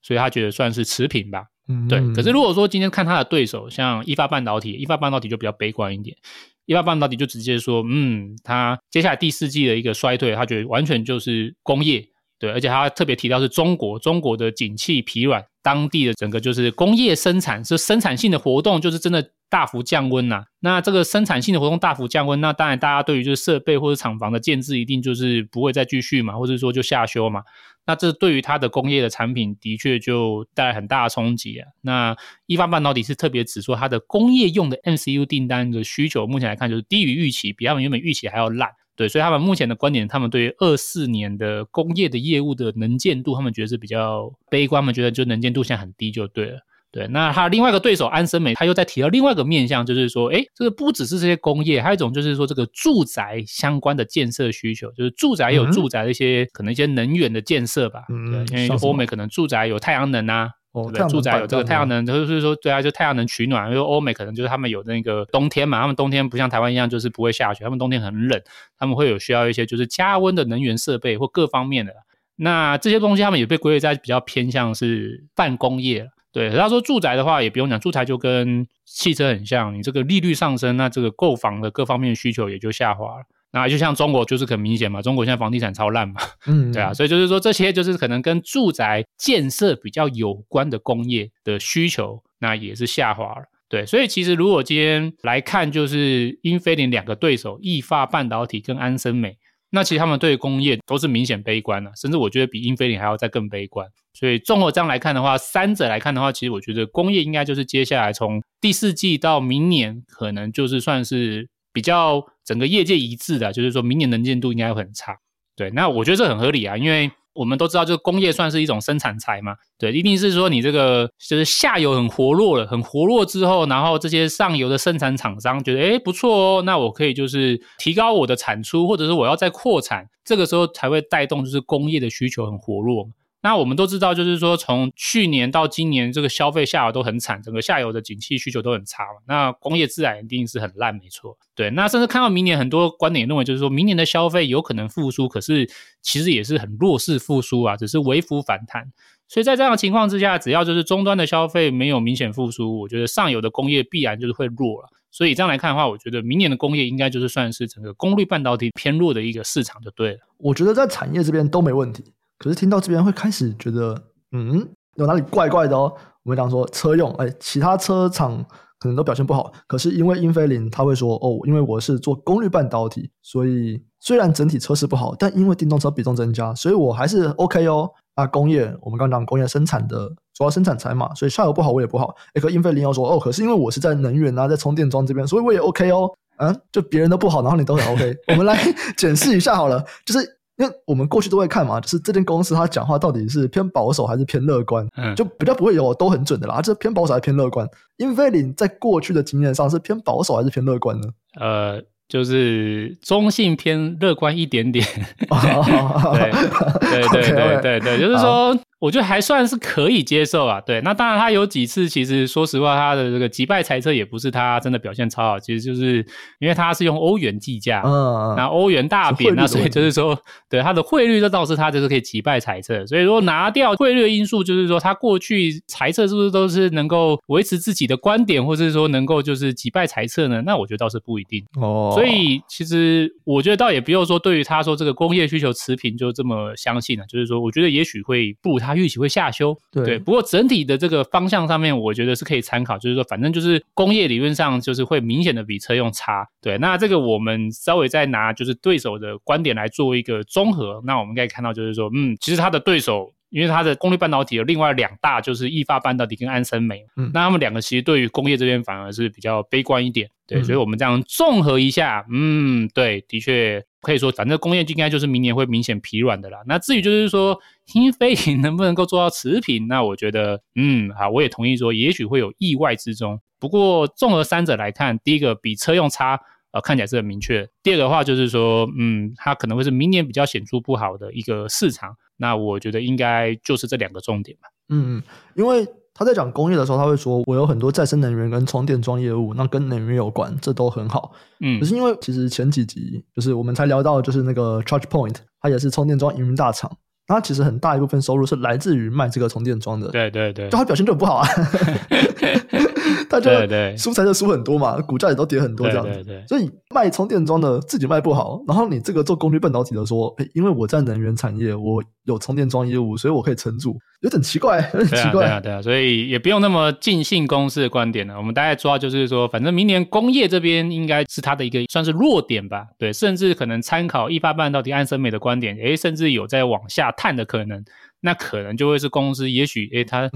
[0.00, 2.00] 所以他觉得算是持平吧，嗯，对。
[2.14, 6.16] 可是如果说今天看他的对手，像意法半导体，意法半导体就比较悲观一点，
[6.64, 12.08] 一发半导体就直接说，嗯，他接下来第四季的一个衰退，他觉得完全就是工业。”
[12.42, 20.44] 对，而且他特别提到是中国，中国的景气疲软，当地的整个就是工业生产，是生产性的活动，就是真的大幅降温呐、啊。
[20.58, 27.42] 那这个生产性的活动大幅降温，那当然大家对于就是设备或者厂房的建置，一定就是不会再继续嘛，或者说就下修嘛。
[27.86, 31.68] 那这对于它的工业的产品，的确就带来很大的冲击啊。
[31.82, 38.68] 那一方半导体是特别指说，它的工业用的 MCU 订单的需求，目前来看就是低于预期，比他们原本预期还要烂。
[38.94, 46.60] 对，所以他们目前的观点，他们对于二四年的工业的业务的能见度，他们觉得是比较悲观，他们觉得就能见度现在很低就对了。
[46.90, 58.02] 对，那他另外一个对手安森美，他又在提到另外一个面向，就是说，诶，这个不只是这些工业，还有一种就是说这个住宅相关的建设需求，就是住宅有住宅的一些、嗯、可能一些能源的建设吧。
[58.10, 63.68] 嗯，对，因为欧美可能住宅有太阳能啊，哦、对，住宅有这个太阳能，就是说对啊，就太阳能取暖。
[63.68, 68.40] 因为欧美可能就是他们有那个冬天嘛，他们冬天不像台湾一样就是不会下雪，他们冬天很冷，
[68.78, 71.92] 他们会有需要一些就是加温的能源设备或各方面的。
[72.36, 76.08] 那这些东西他们也被归类在比较偏向是半工业。
[76.32, 83.24] 对，他说住宅的话也不用讲，住宅就跟汽车很像，你这个利率上升，那这个购房的各方面需求也就下滑了。
[83.52, 86.14] 那就像中国就是很明显嘛，中国现在房地产超烂嘛，
[86.46, 93.44] 嗯， 对啊，所以就是说这些就是可能跟住宅建设比较有关的工业的需求，那也是下滑了。
[93.68, 99.38] 对，所以其实如果今天来看，就是英飞凌两个对手，意法半导体跟安森美。
[99.74, 103.88] 那其实他们对工业都是明显悲观的，甚至我觉得比英飞凌还要再更悲观。
[104.12, 115.18] 所以综合这样来看的话，三者来看的话，其实我觉得工业应该就是接下来从第四季到明年，可能就是算是比较整个业界一致的，就是说明年能见度应该会很差。
[115.56, 117.10] 对，那我觉得这很合理啊，因为。
[117.34, 133.08] 我们都知道，这个工业算是一种生产财嘛，对，一定是说你这个就是下游很活络了，很活络之后，然后这些上游的生产厂商觉得，诶，不错哦，那我可以就是提高我的产出，或者是我要再扩产，这个时候才会带动就是工业的需求很活络。
[133.42, 139.20] 那我们都知道，就是说从去年到今年，这个消费下游都很惨，整个下游的景气需求都很差嘛。
[139.26, 141.36] 那工业自然一定是很烂，没错。
[141.54, 145.68] 对，那甚至看到明年很多观点认为，就是说明年的消费有可能复苏，可是
[146.00, 148.92] 其实也是很弱势复苏啊，只是微幅反弹。
[149.28, 154.88] 所以在这样的情况之下，只要就是终端的消费没有明显复苏，我觉得上游的工业必然就是会弱了。
[155.10, 160.18] 所以这样来看的话，我觉得明年的工业应该就是算是整个功率半导体偏弱的一个市场就对了。
[160.38, 162.04] 我觉得在产业这边都没问题。
[162.42, 164.02] 可是听到这边会开始觉得，
[164.32, 165.92] 嗯，有哪里怪怪的哦。
[166.24, 168.44] 我们讲说车用，哎，其他车厂
[168.78, 177.90] 可能都表现不好，可是因为英飞凌他会说，哦，因为我是做功率半导体，所以虽然整体车市不好，但因为电动车比重增加，所以我还是 OK 哦。
[178.14, 182.14] 啊，工业我们刚讲工业生产的主要生产材嘛，所以下游不好我也不好。
[182.34, 186.10] 哎，可英飞凌要说，哦，可是因为我是在能源啊，在充电桩这边，所以我也 OK 哦。
[186.36, 188.16] 啊，就别人都不好，然后你都很 OK。
[188.28, 188.58] 我们来
[188.96, 190.41] 检视一下好了，就是。
[190.56, 196.60] 因为我们过去都会看嘛，就是这间公司它讲话到底是偏保守还是偏乐观，嗯，就比较不会有都很准的啦。
[196.60, 197.68] 这偏保守还是偏乐观？
[197.96, 201.08] 英飞凌在过去的经验上是偏保守还是偏乐观呢？
[201.40, 201.82] 呃。
[202.08, 204.84] 就是中性偏乐观一点点，
[205.30, 210.60] 对对对对对对， 就是说，我觉得还算是可以接受啊。
[210.60, 216.04] 对，那当然他有几次，其实说实话，他的这个击败财测也不是他真的表现超好，其实就是
[216.40, 222.84] 因为他是用欧元计价，嗯，那欧元大贬，那所以就是说，对他的汇率这倒是他就是可以击败财测。
[222.84, 230.42] 所以如果拿掉汇率的因素，就是说他过去财测是不是都是能够维持自己的观点，或者是说能够就是击败财测呢？
[230.44, 231.92] 那我觉得倒是不一定哦。
[231.94, 237.06] 所以其实我觉得倒也不用说，对于他说这个工业需求持平就这么相信了。
[237.06, 239.56] 就是说，我觉得也许会不如他预期会下修。
[239.70, 242.78] 对，对，不过整体的这个方向上面，我觉得是可以参考。
[242.78, 246.26] 就是说，反正就是工业理论上就是会明显的比车用差。
[246.40, 253.12] 对，那这个我们稍微再拿就是对手的观点来做一个综合，那我们可以看到就是说，嗯，其实它的对手。
[253.32, 266.38] 因为它的功率半导体有另外两大，就是意法半导体跟安森美，嗯，那他们两个其实对于工业这边反而是比较悲观一点，对，嗯、所以我们这样综合一下，嗯，对，的确可以说，反正工业应该就是明年会明显疲软的啦。
[266.46, 273.20] 那至于就是说新飞凌能不能够做到持平，那我觉得，嗯，好，我也同意说，也许会有意外之中。
[273.38, 276.18] 不过综合三者来看，第一个比车用差，
[276.52, 281.96] 呃，看起来是很明确；第二个的话就是说，嗯，它可能会是明年比较显著不好的一个市场。
[282.16, 284.48] 那我觉得应该就是这两个重点吧。
[284.68, 285.02] 嗯嗯，
[285.34, 291.12] 因为他在讲工业的时候，他会说我有很多再生能源跟充电桩业务，那跟能源有关，这都很好。
[291.40, 296.70] 嗯，可是因为其实前几集就是我们才聊到，就是那个 ChargePoint，它也是充电桩营运大厂。
[297.06, 301.28] 它其实很大一部分收入是来自于卖这个充电桩的，对对对，就它表现就很不好啊，
[303.08, 313.76] 它就蔬菜就输很多嘛，股价也都跌很多这样子，对对对，所以卖充电桩的自己卖不好，然后你这个做功率半导体的说，诶，因为我在能源产业，我有充电桩业务，所以我可以撑住。
[314.00, 315.12] 有点奇怪，有点奇怪。
[315.12, 318.16] 对啊，对啊，对啊，所以也不用那么尽信公司的观点了。
[318.16, 322.66] 我们大概主要就是说，反正明年工业这边应该是它的一个算是弱点吧。
[322.78, 327.62] 对，甚至可能参考一发半导体安森美的观点，诶，甚至有在往下探的可能。
[328.00, 330.10] 那可能就会是公司也许诶，它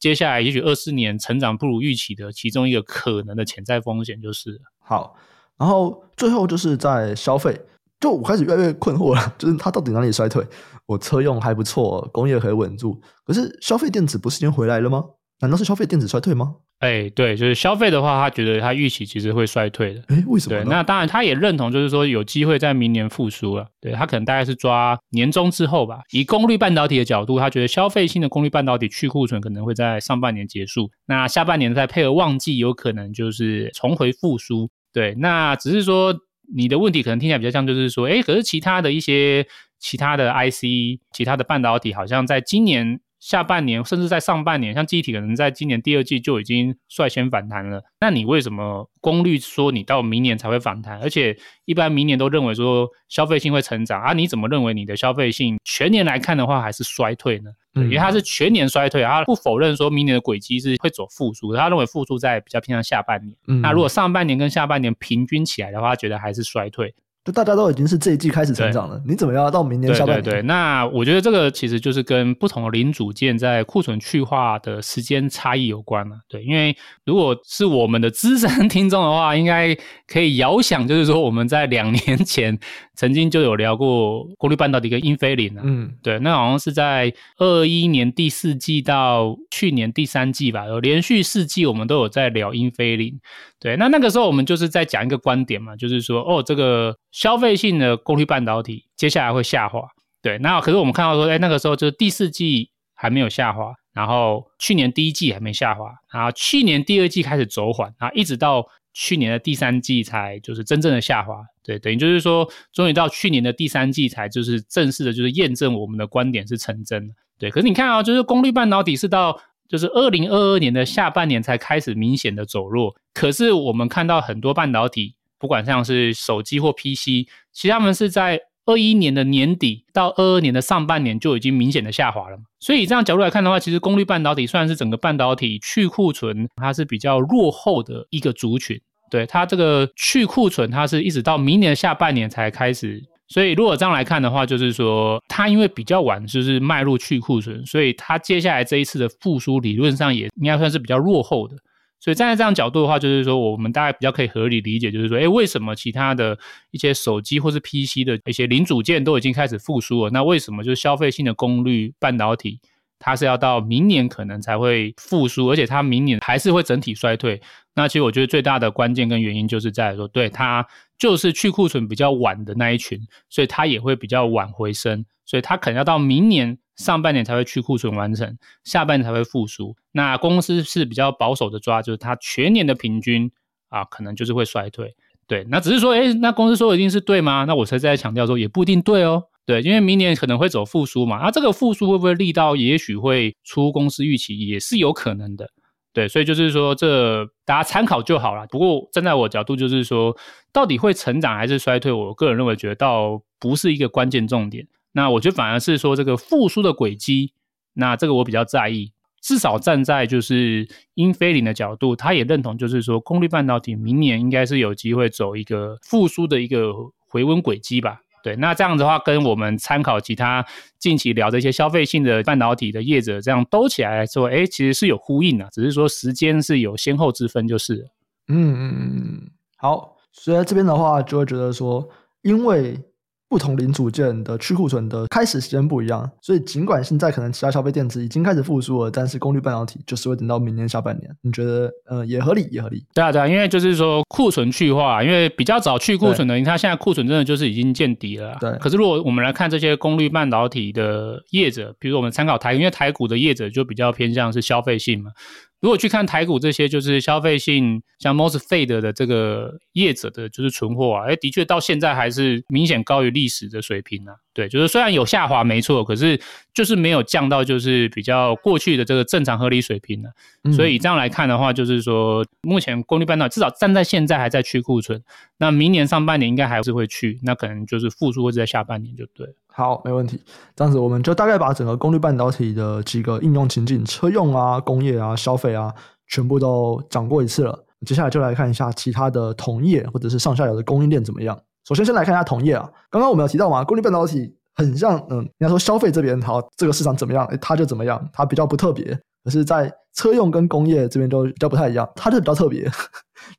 [0.00, 4.60] 接下来也许二四年成长不如预期的其中一个可能的潜在风险就是。
[4.78, 5.14] 好，
[5.56, 7.60] 然后最后就是在消费。
[8.00, 10.42] 就我开始越来越困惑了，就是它到底哪里衰退？
[10.86, 15.04] 我车用还不错，工业很稳住，可是消费电子不是已经回来了吗？
[15.40, 16.56] 难道是消费电子衰退吗？
[16.80, 20.02] 哎，对，就是消费的话，他觉得他预期其实会衰退的。
[20.08, 20.56] 哎，为什么？
[20.56, 23.66] 对，那当然他也认同，就是说有机会在明年复苏了。
[23.80, 26.00] 对，他可能大概是抓年中之后吧。
[26.12, 34.70] 以功率半导体的角度，他觉得消费性的功率半导体去库存可能会在上半年结束，那下半年再配合旺季，有可能就是重回复苏。
[34.92, 36.14] 对，那只是说
[36.54, 39.46] 你的问题可能听起来比较像，就是说，哎，可是其他的一些
[39.78, 43.00] 其他的 IC、其他的半导体，好像在今年。
[43.20, 47.82] 下半年甚至在上半年，像记忆体可能在今年第二季就已经率先反弹了。
[48.00, 50.98] 那你为什么功率说你到明年才会反弹？
[51.00, 54.14] 而且一般明年都认为说消费性会成长啊？
[54.14, 57.50] 你怎么认为你的消费性全年来看的话还是衰退呢？
[57.74, 63.36] 嗯，因为它是全年衰退，他不否认说明年的轨迹是会走复苏，他认为复苏在比较偏向下半年。
[63.46, 66.94] 嗯，那如果上半年跟下半年平均起来的话，他觉得还是衰退。
[67.22, 70.22] 就大家都已经是这一季开始成长了，你怎么要到明年下半年？
[70.22, 76.16] 对对对，那我觉得这个其实就是跟不同的零组件在库存去化的时间差异有关了。
[76.28, 82.58] 对，因为如果是我们的资深听众的话，应该可以遥想，就是说我们在两年前
[82.94, 85.60] 曾经就有聊过功率半导体跟英飞凌了。
[85.62, 93.20] 嗯，对，那好像是在二一年第四季到去年第三季吧，有连续四季我们都有在聊英飞凌。
[93.62, 99.82] 对，那那个时候我们就是在讲一个观点嘛，就是说，哦，这个消费性的功率半导体接下来会下滑。
[100.22, 111.42] 对，那可是我们看到说，哎，那个时候就是第四季还没有下滑，然后去年第一季还没下滑，然后去年第二季开始走缓，然后一直到去年的第三季才就是真正的下滑。
[111.62, 117.14] 对，等于就是说，终于到去年的第三季才就是正式的，就是验证我们的观点是成真的。
[117.38, 119.40] 对，可是你看啊，就是功率半导体是到。
[119.68, 132.36] 就是二零二二年的下半年才开始明显的走弱，可是我们看到很多半导体，不管像是手机或 PC，其实他们是在二一年的年底到二二年的上半年就已经明显的下滑了。
[132.60, 138.80] 所以以这样角度来看的话，其实功率半导体算是整个半导体去库存，它是比较落后的一个族群。
[139.10, 143.02] 对，它这个去库存，它是一直到明年的下半年才开始。
[143.26, 151.56] 所以，如果这样来看的话，就是说，它因为比较晚，就是迈入去库存，所以它接下来这一次的复苏，理论上也应该算是比较落后的。
[152.00, 156.38] 所以站在这样角度的话，就是说，我们大概比较可以合理理解，就是说，诶，为什么其他的
[156.70, 162.58] 一些手机或是 PC 的一些零组件都已经开始复苏了，那为什么就是消费性的功率半导体，
[162.98, 167.40] 它是要到明年可能才会复苏，而且它明年还是会整体衰退？
[167.74, 170.66] 那其实我觉得最大的关键跟原因就是在说，对它。
[170.98, 179.76] 就是去库存比较晚的那一群，所以它也会比较晚回升，所以它可能要到明年上半年才会去库存完成，下半年才会复苏。
[179.92, 183.30] 那公司是比较保守的抓，就是它全年的平均
[183.68, 184.94] 啊，可能就是会衰退。
[185.26, 187.44] 对，那只是说，诶，那公司说一定是对吗？
[187.46, 189.24] 那我才在强调说，也不一定对哦。
[189.46, 195.50] 对，因为明年可能会走复苏嘛，那这个复苏会不会力道，也许会出公司预期，也是有可能的。
[195.92, 198.46] 对，所以就是说，这大家参考就好了。
[198.48, 200.16] 不过站在我角度，就是说，
[200.52, 204.68] 到底会成长还是衰退，我个人认为觉得倒不是一个关键重点。
[204.92, 207.32] 那我觉得反而是说这个复苏的轨迹，
[207.74, 208.92] 那这个我比较在意。
[209.22, 216.72] 至少站在就是英飞凌的角度，他也认同，就是说功率半导体明年应该是有机会走一个复苏的一个
[217.06, 218.00] 回温轨迹吧。
[218.22, 220.42] 对，那这样子的话，跟我们参考其他
[220.78, 227.86] 近期聊的一些消费性的半导体的业者，这样兜起来来说，哎，其实是有呼应的，只是说时间是有先后之分，就是。
[228.28, 231.86] 嗯嗯嗯，好，所以这边的话，就会觉得说，
[232.22, 232.80] 因为。
[233.30, 241.08] 不同零组件的去库存的开始时间不一样，所以尽管现在可能其他消费电子已经开始复苏了，但是功率半导体就是会等到明年下半年。
[241.22, 242.84] 你觉得，呃，也合理，也合理。
[242.92, 248.36] 对啊，对啊，因为就是说库存去化，因为比较早去库存的，你看现在库存真的就是已经见底了。
[248.40, 248.50] 对。
[248.58, 255.12] 可是如果我们来看这些功率半导体的业者，比如我们参考台，因为台股的业者就比较偏向是消费性嘛。
[255.60, 264.14] 如果去看台股这些就是消费性像 most fed 的这个业者的，就是存货啊，哎，的确到现在还是明显高于历史的水平啊。
[264.32, 266.20] 对，就是虽然有下滑没错，可是
[266.54, 270.10] 就是没有降到就是比较过去的这个正常合理水平了。
[270.44, 270.52] 嗯。
[270.52, 275.02] 所以这样来看的话，就是说目前功率半导体至少站在现在还在去库存，
[275.38, 279.26] 那明年上半年应该还是会去，那可能就是复苏会在下半年就对。
[279.48, 280.22] 好，没问题。
[280.54, 285.74] 这样子，我们就大概把整个功率半导体的几个应用情景，车用啊、工业啊、消费啊，
[286.06, 287.66] 全部都讲过一次了。
[287.84, 291.36] 接下来就来看一下其他的同业或者是上下游的供应链怎么样。
[291.70, 292.68] 首先，先来看一下同业啊。
[292.90, 298.86] 刚刚我们有提到嘛，功率半导体很像，嗯，人家说消费这边好，这个市场怎么样，诶，它就怎么样，它比较不特别。
[299.22, 302.68] 可是，在车用跟工业这边就比较不太一样，它就比较特别。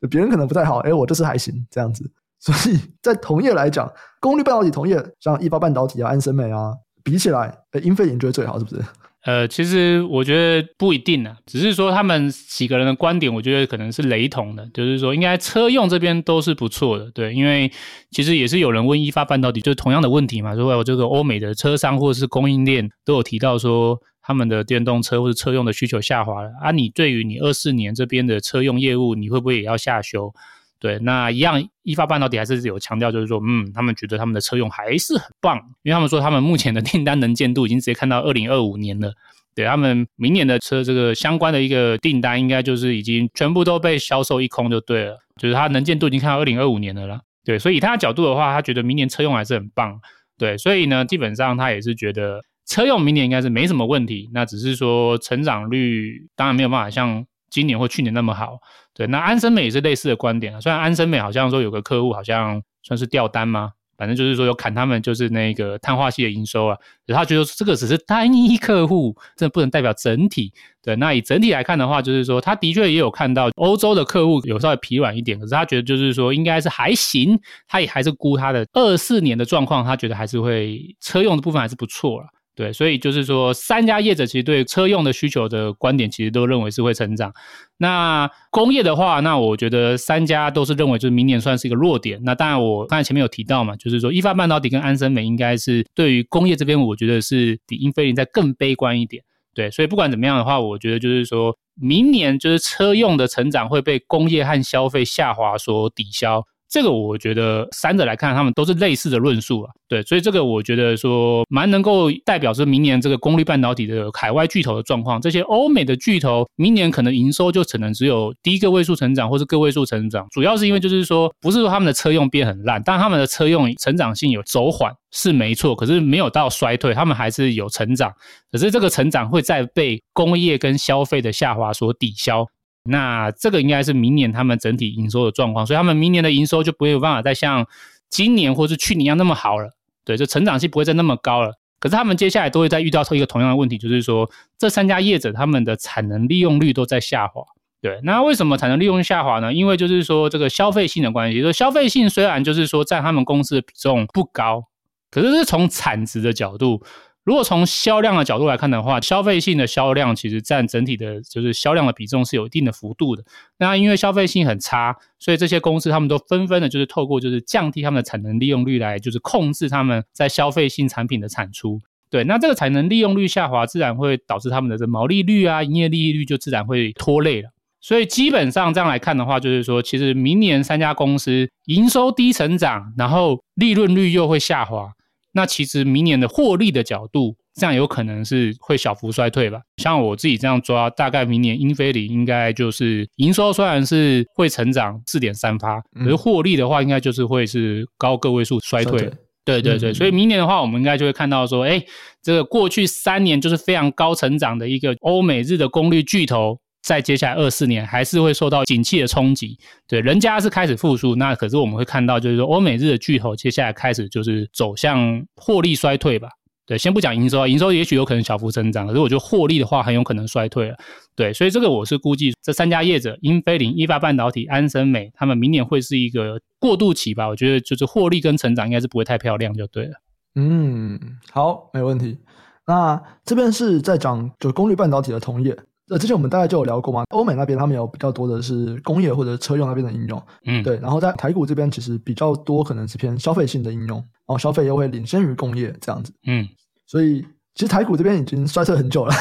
[0.09, 2.09] 别人可能不太好，诶，我这次还行这样子。
[2.39, 6.73] 所以在同业来讲，功率半导体同业像意法半导体啊、安森美啊，
[7.03, 8.82] 比起来，呃，英飞凌觉得最好，是不是？
[9.24, 17.72] 呃，其实我觉得不一定啊，只是说他们几个人的观点，我觉得可能是雷同的，就是说应该车用这边都是不错的，对，因为
[18.09, 30.34] 其实也是有人问一发半导体，就是同样的问题嘛，说这个欧美的车商或者是供应链都有提到说他们的电动车或者车用的需求下滑了啊，你对于你二四年这边的车用业务，你会不会也要下修？
[30.82, 39.13] 对，那一样，一发半导体还是有强调，就是说，嗯，他们觉得他们的车用还是很棒，因为他们说他们目前的订单能见度已经直接看到二零二五年了。
[39.53, 47.21] 对，他们明年的车这个相关的一个订单，应该就是已经全部都被销售一空就对了，就是它能见度已经看到二零二五年了啦。
[47.45, 49.99] 对，所以以他的角度的话，他觉得明年车用还是很棒。
[50.38, 58.57] 对，所以呢，基本上他也是觉得车用明年应该是没什么问题，那只是说成长率当然没有办法像今年或去年那么好。
[58.95, 60.59] 对，那安森美也是类似的观点啊。
[60.59, 63.71] 虽然安森美好像说有个客户好像算是掉单吗？
[63.97, 66.75] 反正就是说有砍他们就是那个碳化系的营收啊。
[67.09, 70.51] 他觉得这个只是单一客户，这不能代表整体。
[70.81, 82.27] 对，那以整体来看的话，就是说他的确也有看到欧洲的客户有稍微疲软一点，可是他觉得就是说应该是还行，他也还是估他的二四年的状况，他觉得还是会车用的部分还是不错了。
[82.53, 87.33] 对，所以就是说，三家业者其实对车用的需求的观点，其实都认为是会成长。
[87.77, 92.19] 那工业的话，那我觉得三家都是认为，就是明年算是一个弱点。
[92.23, 99.23] 那当然，我刚才前面有提到嘛，就是说，意法半导体跟安森美应该是对于工业这边，我觉得是比英飞凌再更悲观一点。
[99.53, 106.45] 对，所以不管怎么样的话，我觉得就是说明年就是车用的成长会被工业和消费下滑所抵消。
[106.72, 115.19] 这个我觉得三者来看，他们都是类似的论述啊，对，所以这个我觉得说蛮能够代表是明年这个功率半导体的海外巨头的状况。
[115.19, 128.13] 这些欧美的巨头明年可能营收就可能只有低个位数成长，或是个位数成长，主要是因为就是说不是说他们的车用变很烂，但他们的车用成长性有走缓是没错，可是没有到衰退，他们还是有成长，
[128.49, 132.47] 可是这个成长会再被工业跟消费的下滑所抵消。
[132.84, 137.67] 那这个应该是明年他们整体营收的状况，所以他们明年的营收就不会有办法再像
[138.09, 139.69] 今年或是去年一样那么好了，
[140.03, 141.53] 对，就成长性不会再那么高了。
[141.79, 147.43] 可是他们接下来都会再遇到一个同样的问题，就是说这三家业者他们的产能利用率都在下滑，
[147.82, 147.99] 对。
[148.03, 149.53] 那为什么产能利用率下滑呢？
[149.53, 154.65] 因为就是说这个消费性的关系，就消费性虽然就是说占他们公司的比重不高，
[155.09, 156.84] 可是是从产值的角度。
[157.24, 163.24] 如果从销量的角度来看的话，消费性的销量其实占整体的，就是销量的比重是有一定的幅度的。
[163.59, 171.80] 那因为消费性很差，所以这些公司他们都纷纷的，就是透过就是降低他们的产能利用率来，就是控制他们在消费性产品的产出。
[172.09, 177.49] 对，那这个产能利用率下滑，自然会导致他们的这毛利率啊、营业利率就自然会拖累了。
[177.80, 184.91] 所以基本上这样来看的话，就是说，其实明年三家公司营收低成长，然后利润率又会下滑。
[185.34, 189.61] 那其实明年的获利的角度，这样有可能是会小幅衰退吧。
[189.77, 199.11] 像我自己这样抓，大概明年英飞凌应该就是营收虽然是会成长四点三趴，可是获利的话，应该就是会是高个位数衰退。
[199.43, 201.84] 对对对，所以明年的话，我们应该就会看到说，哎，
[202.21, 206.59] 这个过去三年就是非常高成长的一个欧美日的功率巨头。
[206.82, 209.57] 在接下来二四年还是会受到景气的冲击，
[209.88, 216.27] 对，人家是开始复苏，那可是我们会看到，就是说欧美日的巨头接下来开始就是走向获利衰退吧，
[216.65, 220.77] 对，先不讲营收啊，营收也许有可能小幅增长，可是我觉得获利的话很有可能衰退了，
[221.15, 229.93] 对，所以这个我是估计这三家业者，英飞凌、意法半导体、安森美，他们明年会是一个过渡期吧，我觉得就是获利跟成长应该是不会太漂亮就对了。
[230.36, 230.99] 嗯，
[231.32, 232.17] 好，没问题。
[232.65, 235.55] 那这边是在讲就功率半导体的同业。
[235.89, 246.47] 呃，之前我们大概就有聊过嘛，欧美那边他们有比较多的是工业或者车用那边的应用，嗯，对，然后在台股这边其实比较多可能是偏消费性的应用，然后消费又会领先于工业这样子，嗯，
[246.88, 247.21] 所以
[247.55, 249.13] 其实台股这边已经衰退很久了，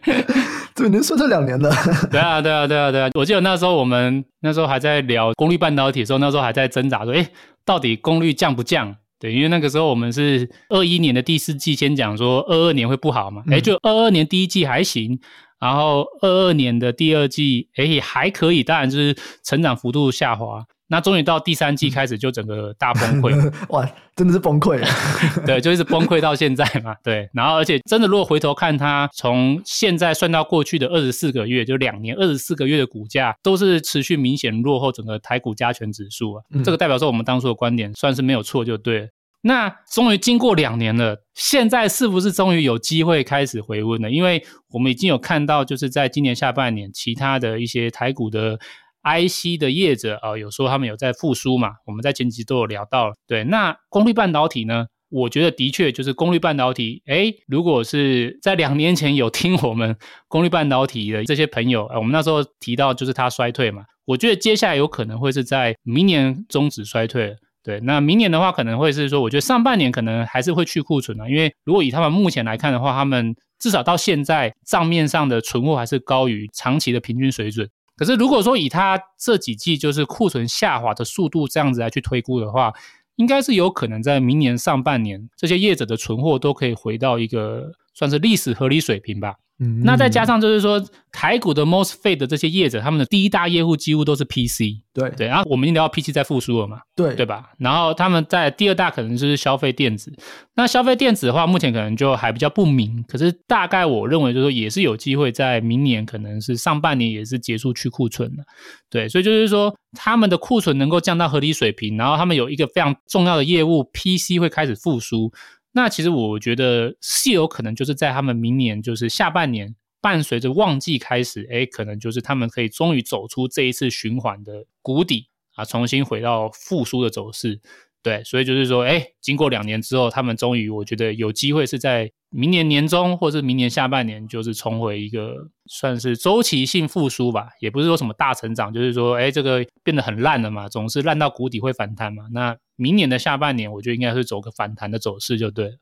[0.76, 1.70] 对已经衰退两年了。
[2.12, 7.26] 对啊，对啊，对啊，对啊，我记得那时候我们那时候还在聊功率半导体的时候，那时候还在挣扎说，哎，
[7.64, 8.94] 到底功率降不降？
[9.18, 15.18] 对，因为那个时候我们是二一年的第四季先讲说二二年会不好嘛，哎，就二二年第一季还行。
[15.58, 20.64] 然后二二年的第二季，诶，还可以，当然就是成长幅度下滑。
[20.88, 23.84] 那终于到第三季开始，就整个大崩溃， 哇，
[24.14, 24.86] 真的是崩溃了。
[25.44, 26.94] 对，就一直崩溃到现在嘛。
[27.02, 36.42] 对，然后而且真的，如果回头看它，从现在算到过去的二十四个月，就两年二十四个月的股价，都是持续明显落后整个台股加权指数啊。
[36.52, 39.08] 嗯、这个代表说我们当初的观点算是没有错，就对了。
[39.46, 44.10] 那终于经过两年了，现在是不是终于有机会开始回温了？
[44.10, 48.58] 因为我们已经有看到，就是在今年下半年，其他的一些台股的
[49.04, 53.14] IC 的业者啊、呃，有说他们有在复苏嘛，我们在前期都有聊到了。
[53.28, 54.86] 对，那功率半导体呢？
[55.08, 57.00] 我觉得的确就是功率半导体。
[57.06, 67.36] 诶，如果是在两年前有听我们功率半导体的这些朋友，呃，我们那时候提到就是它衰退嘛，我觉得接下来有可能会是在明年终止衰退。
[67.66, 77.68] 对，那明年的话可能会是说，我觉得上半年可能还是会去库存啊，因为如果以他们目前来看的话，他们至少到现在账面上的存货还是高于长期的平均水准。
[77.96, 82.72] 可是如果说以它这几季就是库存下滑的速度这样子来去推估的话，
[83.16, 89.34] 应该是有可能在明年上半年，这些业者的存货都可以回到一个算是历史合理水平吧。
[89.58, 95.26] 嗯，那再加上就是说，台股的 MOSFET 的这些业者，他们的第一大业务几乎都是 PC，对对。
[95.26, 97.52] 然后我们已经聊到 PC 在复苏了嘛，对对吧？
[97.58, 100.12] 然后他们在第二大可能就是消费电子。
[100.56, 108.44] 那消费电子的话，目前可能就还比较不明，可是大概我认为就是说，也是有机会在明年可能是上半年也是结束去库存的。
[108.90, 115.32] 对，所以就是说，他们的库存能够降到合理水平，然后他们有一个非常重要的业务 PC 会开始复苏。
[115.76, 127.60] 那其实我觉得是有可能，就是在他们明年就是下半年，伴随着旺季开始，哎，可能就是他们可以终于走出这一次循环的谷底啊，重新回到复苏的走势。
[128.02, 142.56] 对，所以就是说，哎，经过两年之后，他们终于我觉得有机会是在明年年中或是明年下半年，就是重回一个算是周期性复苏吧，也不是说什么大成长，就是说，哎，这个变得很烂了嘛，总是烂到谷底会反弹嘛，那。
[142.76, 145.74] 明年的下半年，我觉得应该是走个反弹的走势就对了。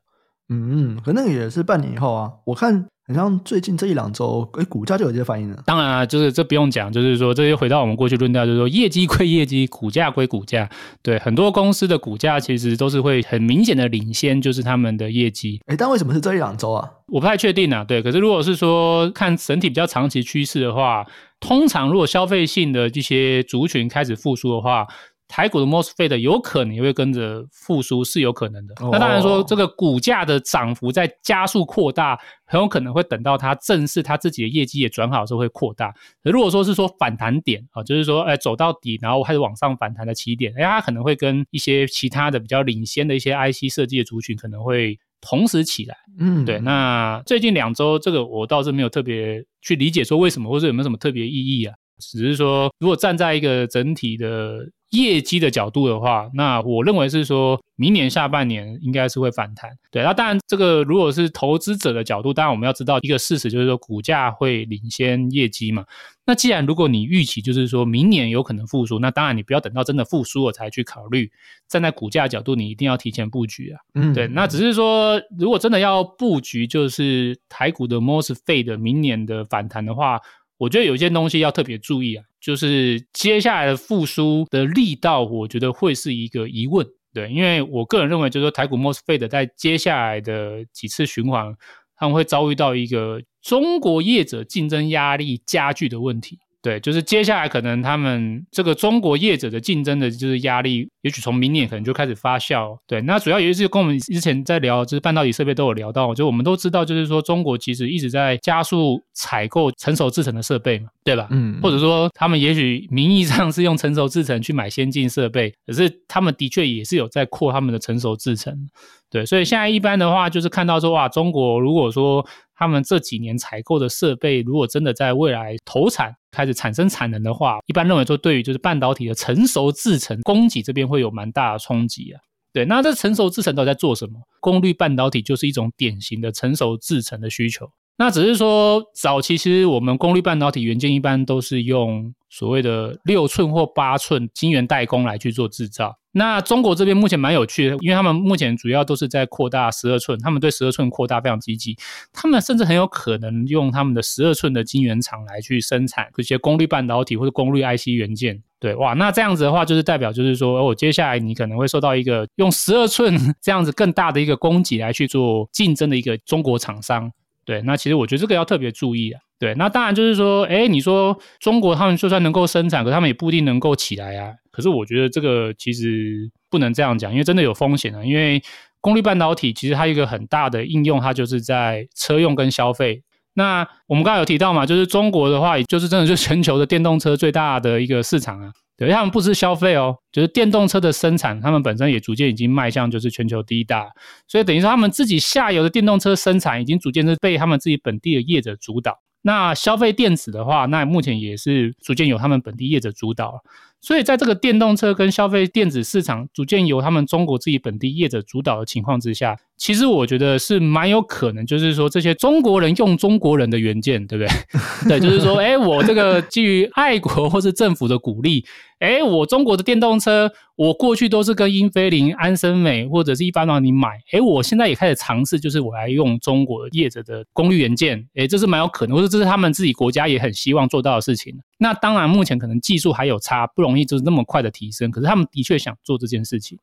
[0.49, 2.31] 嗯，可那个也是半年以后啊。
[2.45, 5.63] 我看好像最近这一两周，哎，股价就有这些反应了。
[5.65, 10.69] 当然啊，就是这不用讲，就是说这就回到我们过去论调，就是说业绩归业绩，股价归股价。
[11.01, 15.59] 对，很多公司的股价其实都是会很明显的领先，就是他们的业绩。
[15.65, 16.87] 哎，但为什么是这一两周啊？
[17.07, 17.83] 我不太确定啊。
[17.83, 21.07] 对，可是如果是说看整体比较长期趋势的话，
[21.39, 24.85] 通常如果消费性的这些族群开始复苏的话。
[25.27, 28.75] 台股的 MOSFET 有可能也会跟着复苏，是有可能的。
[28.91, 35.93] 那当然说，这个股价的涨幅在加速扩大，很有可能会等到它正式它自己的业绩也转好的时候会扩大。
[36.21, 45.97] 如果说是说反弹点啊，就是说，哎，走到底，然后开始往上反弹的起点，哎，它可能会跟一些其他的比较领先的一些 IC 设计的族群可能会同时起来。
[46.19, 46.59] 嗯，对。
[46.59, 51.75] 那最近两周，这个我倒是没有特别去理解说为什么，或者有没有什么特别意义啊？
[51.97, 54.59] 只是说，如果站在一个整体的。
[54.95, 59.69] 业绩的角度的话，那我认为是说，明年下半年应该是会反弹。
[59.91, 65.85] 对，那当然，这个如果是投资者的角度，当然我们要知道一个事实，就是说股价会领先业绩嘛。
[66.25, 71.31] 那既然如果你预期就是说明年有可能复苏，那当然你不要等到真的复苏了才去考虑。
[71.67, 73.79] 站在股价的角度，你一定要提前布局啊。
[73.93, 74.27] 嗯，对。
[74.27, 80.19] 那只是说，如果真的要布局，就是台股的 MOSFET 的明年的反弹的话。
[80.57, 86.85] 我觉得有一些东西要特别注意啊，就是接下来的复苏的力道，我觉得会是一个疑问。
[87.13, 91.55] 对，因为我个人认为，就是说台股 MOSFET 在接下来的几次循环，
[91.95, 96.39] 他们会遭遇到一个中国业者竞争压力加剧的问题。
[96.65, 102.75] 对，就是接下来可能他们这个中国业者的竞争的就是压力，也许从明年可能就开始发酵。
[102.87, 111.27] 对，那主要也是跟我们之前在聊，就是半导体设备都有聊到，就我们都知道，就是说中国其实一直在加速采购成熟制程的设备嘛，对吧？
[111.29, 118.67] 嗯，或者说他们也许名义上是用成熟制程去买先进设备，可是他们的确也是有在扩他们的成熟制程。
[119.11, 122.25] 对，所以现在一般的话就是看到说，哇，中国如果说。
[122.57, 132.19] 他们这几年采购的设备，如果真的在未来投产开始产生产能的话，一般认为说对于就是半导体的成熟制程供给这边会有蛮大的冲击啊。
[132.51, 134.19] 对，那这成熟制程都在做什么？
[134.39, 137.69] 功率半导体就是一种典型的成熟制程的需求。
[137.97, 145.97] 那只是说早期其实我们功率半导体元件一般都是用所谓的六寸或八寸晶圆代工来去做制造。
[146.11, 151.77] 那中国这边目前蛮有趣的，因为他们目前主要都是在扩大十二寸，他们对十二寸扩大非常积极，
[152.13, 158.41] 他们甚至很有可能用他们的十二寸的晶圆厂来去生产这些功率半导体或者功率 IC 元件。
[158.59, 167.11] 对，哇，那这样子的话，就是代表就是说，哦，接下来你可能会受到一个用十二寸这样子更大的一个供给来去做竞争的一个中国厂商。
[167.45, 169.21] 对，那其实我觉得这个要特别注意啊。
[169.37, 174.33] 对，那当然就是说，诶，你说中国他们就算能够生产，可他们也不一定能够起来啊。
[174.51, 178.03] 可是我觉得这个其实不能这样讲，因为真的有风险啊。
[178.03, 178.41] 因为
[178.81, 183.03] 功率半导体其实它一个很大的应用，它就是在车用跟消费。
[183.33, 188.51] 那我们刚才有提到嘛，就是中国的话，也就是真的是全球的电动车最大的一个市场啊。
[188.77, 193.89] 对，他们不是消费哦，就是电动车的生产，他们本身也逐渐已经迈向就是全球第一大。
[194.27, 198.99] 所以等于说他们自己下游的电动车生产已经逐渐是被他们自己本地的业者主导。
[199.21, 203.41] 那消费电子的话，那目前也是逐渐由他们本地业者主导。
[203.81, 214.59] 所以在这个电动车跟消费电子市场逐渐由他们中国自己本地业者主导的情况之下，其实我觉得是蛮有可能，就是说这些中国人用中国人的元件，对不对？
[214.87, 218.45] 对，就是说，哎，我这个基于爱国或是政府的鼓励。
[218.79, 223.87] 哎，我中国的电动车，我过去都是跟英菲林、安森美或者是一般让你买。
[224.11, 228.05] 哎，我现在也开始尝试，就是我来用中国业者的功率元件。
[228.15, 231.33] 哎，这是蛮有可能，或者这是他们自己国家也很希望做到的事情。
[231.57, 234.91] 那当然，目前可能技术还有差，不容易就是那么快的提升。
[234.91, 236.59] 可是他们的确想做这件事情。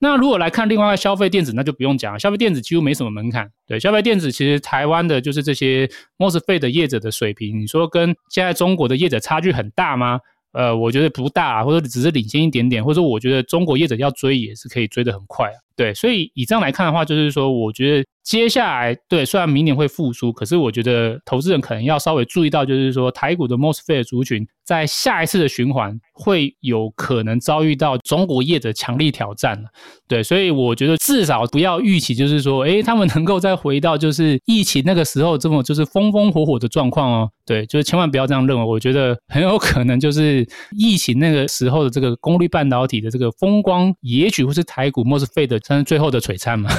[0.00, 3.50] 那如果来看另外一个消费电子，那就不用讲了，消费电子几乎没什么门槛。
[3.66, 10.18] 对，消费电子其实台湾的就是这些 MOSFET 的业者的水平，你说跟现在中国的业者差距很大吗？
[10.52, 15.58] 呃，我觉得不大，或者只是领先一点点，或者我觉得中国业者要追也是可以追得很快啊。
[15.76, 29.62] 对，所以以这样来看的话，就是说，我觉得接下来对，虽然明年会复苏，可是我觉得投资人可能要稍微注意到，就是说台股的 MOSFET 族群在下一次的循环会有可能遭遇到中国业者强力挑战。
[30.08, 37.30] 对，所以我觉得至少不要预期，就是说，诶，他们能够再回到就是疫情那个时候这么就是风风火火的状况哦。
[37.46, 40.48] 对，就是千万不要这样认为，我觉得很有可能就是
[40.78, 45.60] 疫情那个时候的这个功率半导体的这个风光，也许会是台股 MOSFET 的。
[45.68, 46.70] 但是最后的璀璨嘛，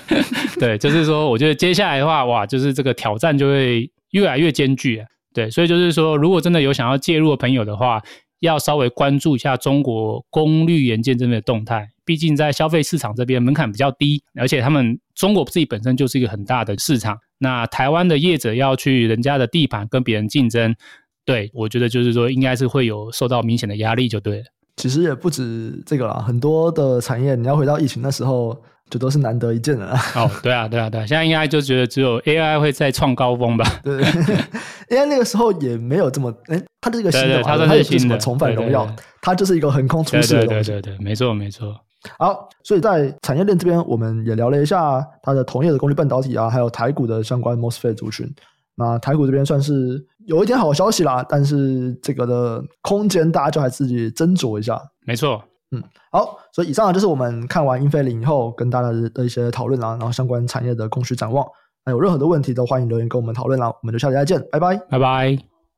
[0.60, 5.06] 对，就是说，我觉得接下来的话，哇，就是这个挑战就会越来越艰巨啊。
[5.32, 8.02] 对，所以就是说，如果真的有想要介入的朋友的话，
[8.40, 11.88] 要稍微关注一下中国功率元件这边的动态。
[12.04, 17.16] 毕竟在消费市场这边门槛比较低，而且他们中国自己本身就是一个很大的市场。
[17.38, 20.74] 那台湾的业者要去人家的地盘跟别人竞争，
[21.24, 24.44] 对，我觉得就是说，应该是会有受到明显的压力，就对了。
[24.76, 28.60] 其实也不止这个啦，很多的产业，你要回到疫情那时候，
[28.90, 29.98] 就都是难得一见的啦。
[30.16, 33.64] 哦，对啊，对啊，对啊，现在应该就觉得只有 AI 会再创高峰吧？
[33.82, 34.02] 对
[34.88, 38.86] ，AI 那个时候也没有这么，哎，它是一个新的，它它也不是什么重返荣耀，
[39.22, 40.70] 它就是一个横空出世的东西。
[40.70, 41.74] 对对对对，没错没错。
[42.18, 48.26] 好，所以在产业链这边，我们也聊了一下它的同业的功率半导体啊，还有台股的相关 MOSFET 族群。
[48.76, 54.80] 那台股这边算是有一点好消息啦，但是这个的空间大家就还自己斟酌一下。
[55.04, 61.46] 没错，嗯，好，所以以上呢就是我们看完英飞凌以后跟大家的一些讨论啦，然后相关产业的供需展望，
[61.84, 65.49] 那有任何的问题都欢迎留言跟我们讨论啦，我们就下期再见，拜拜，拜拜。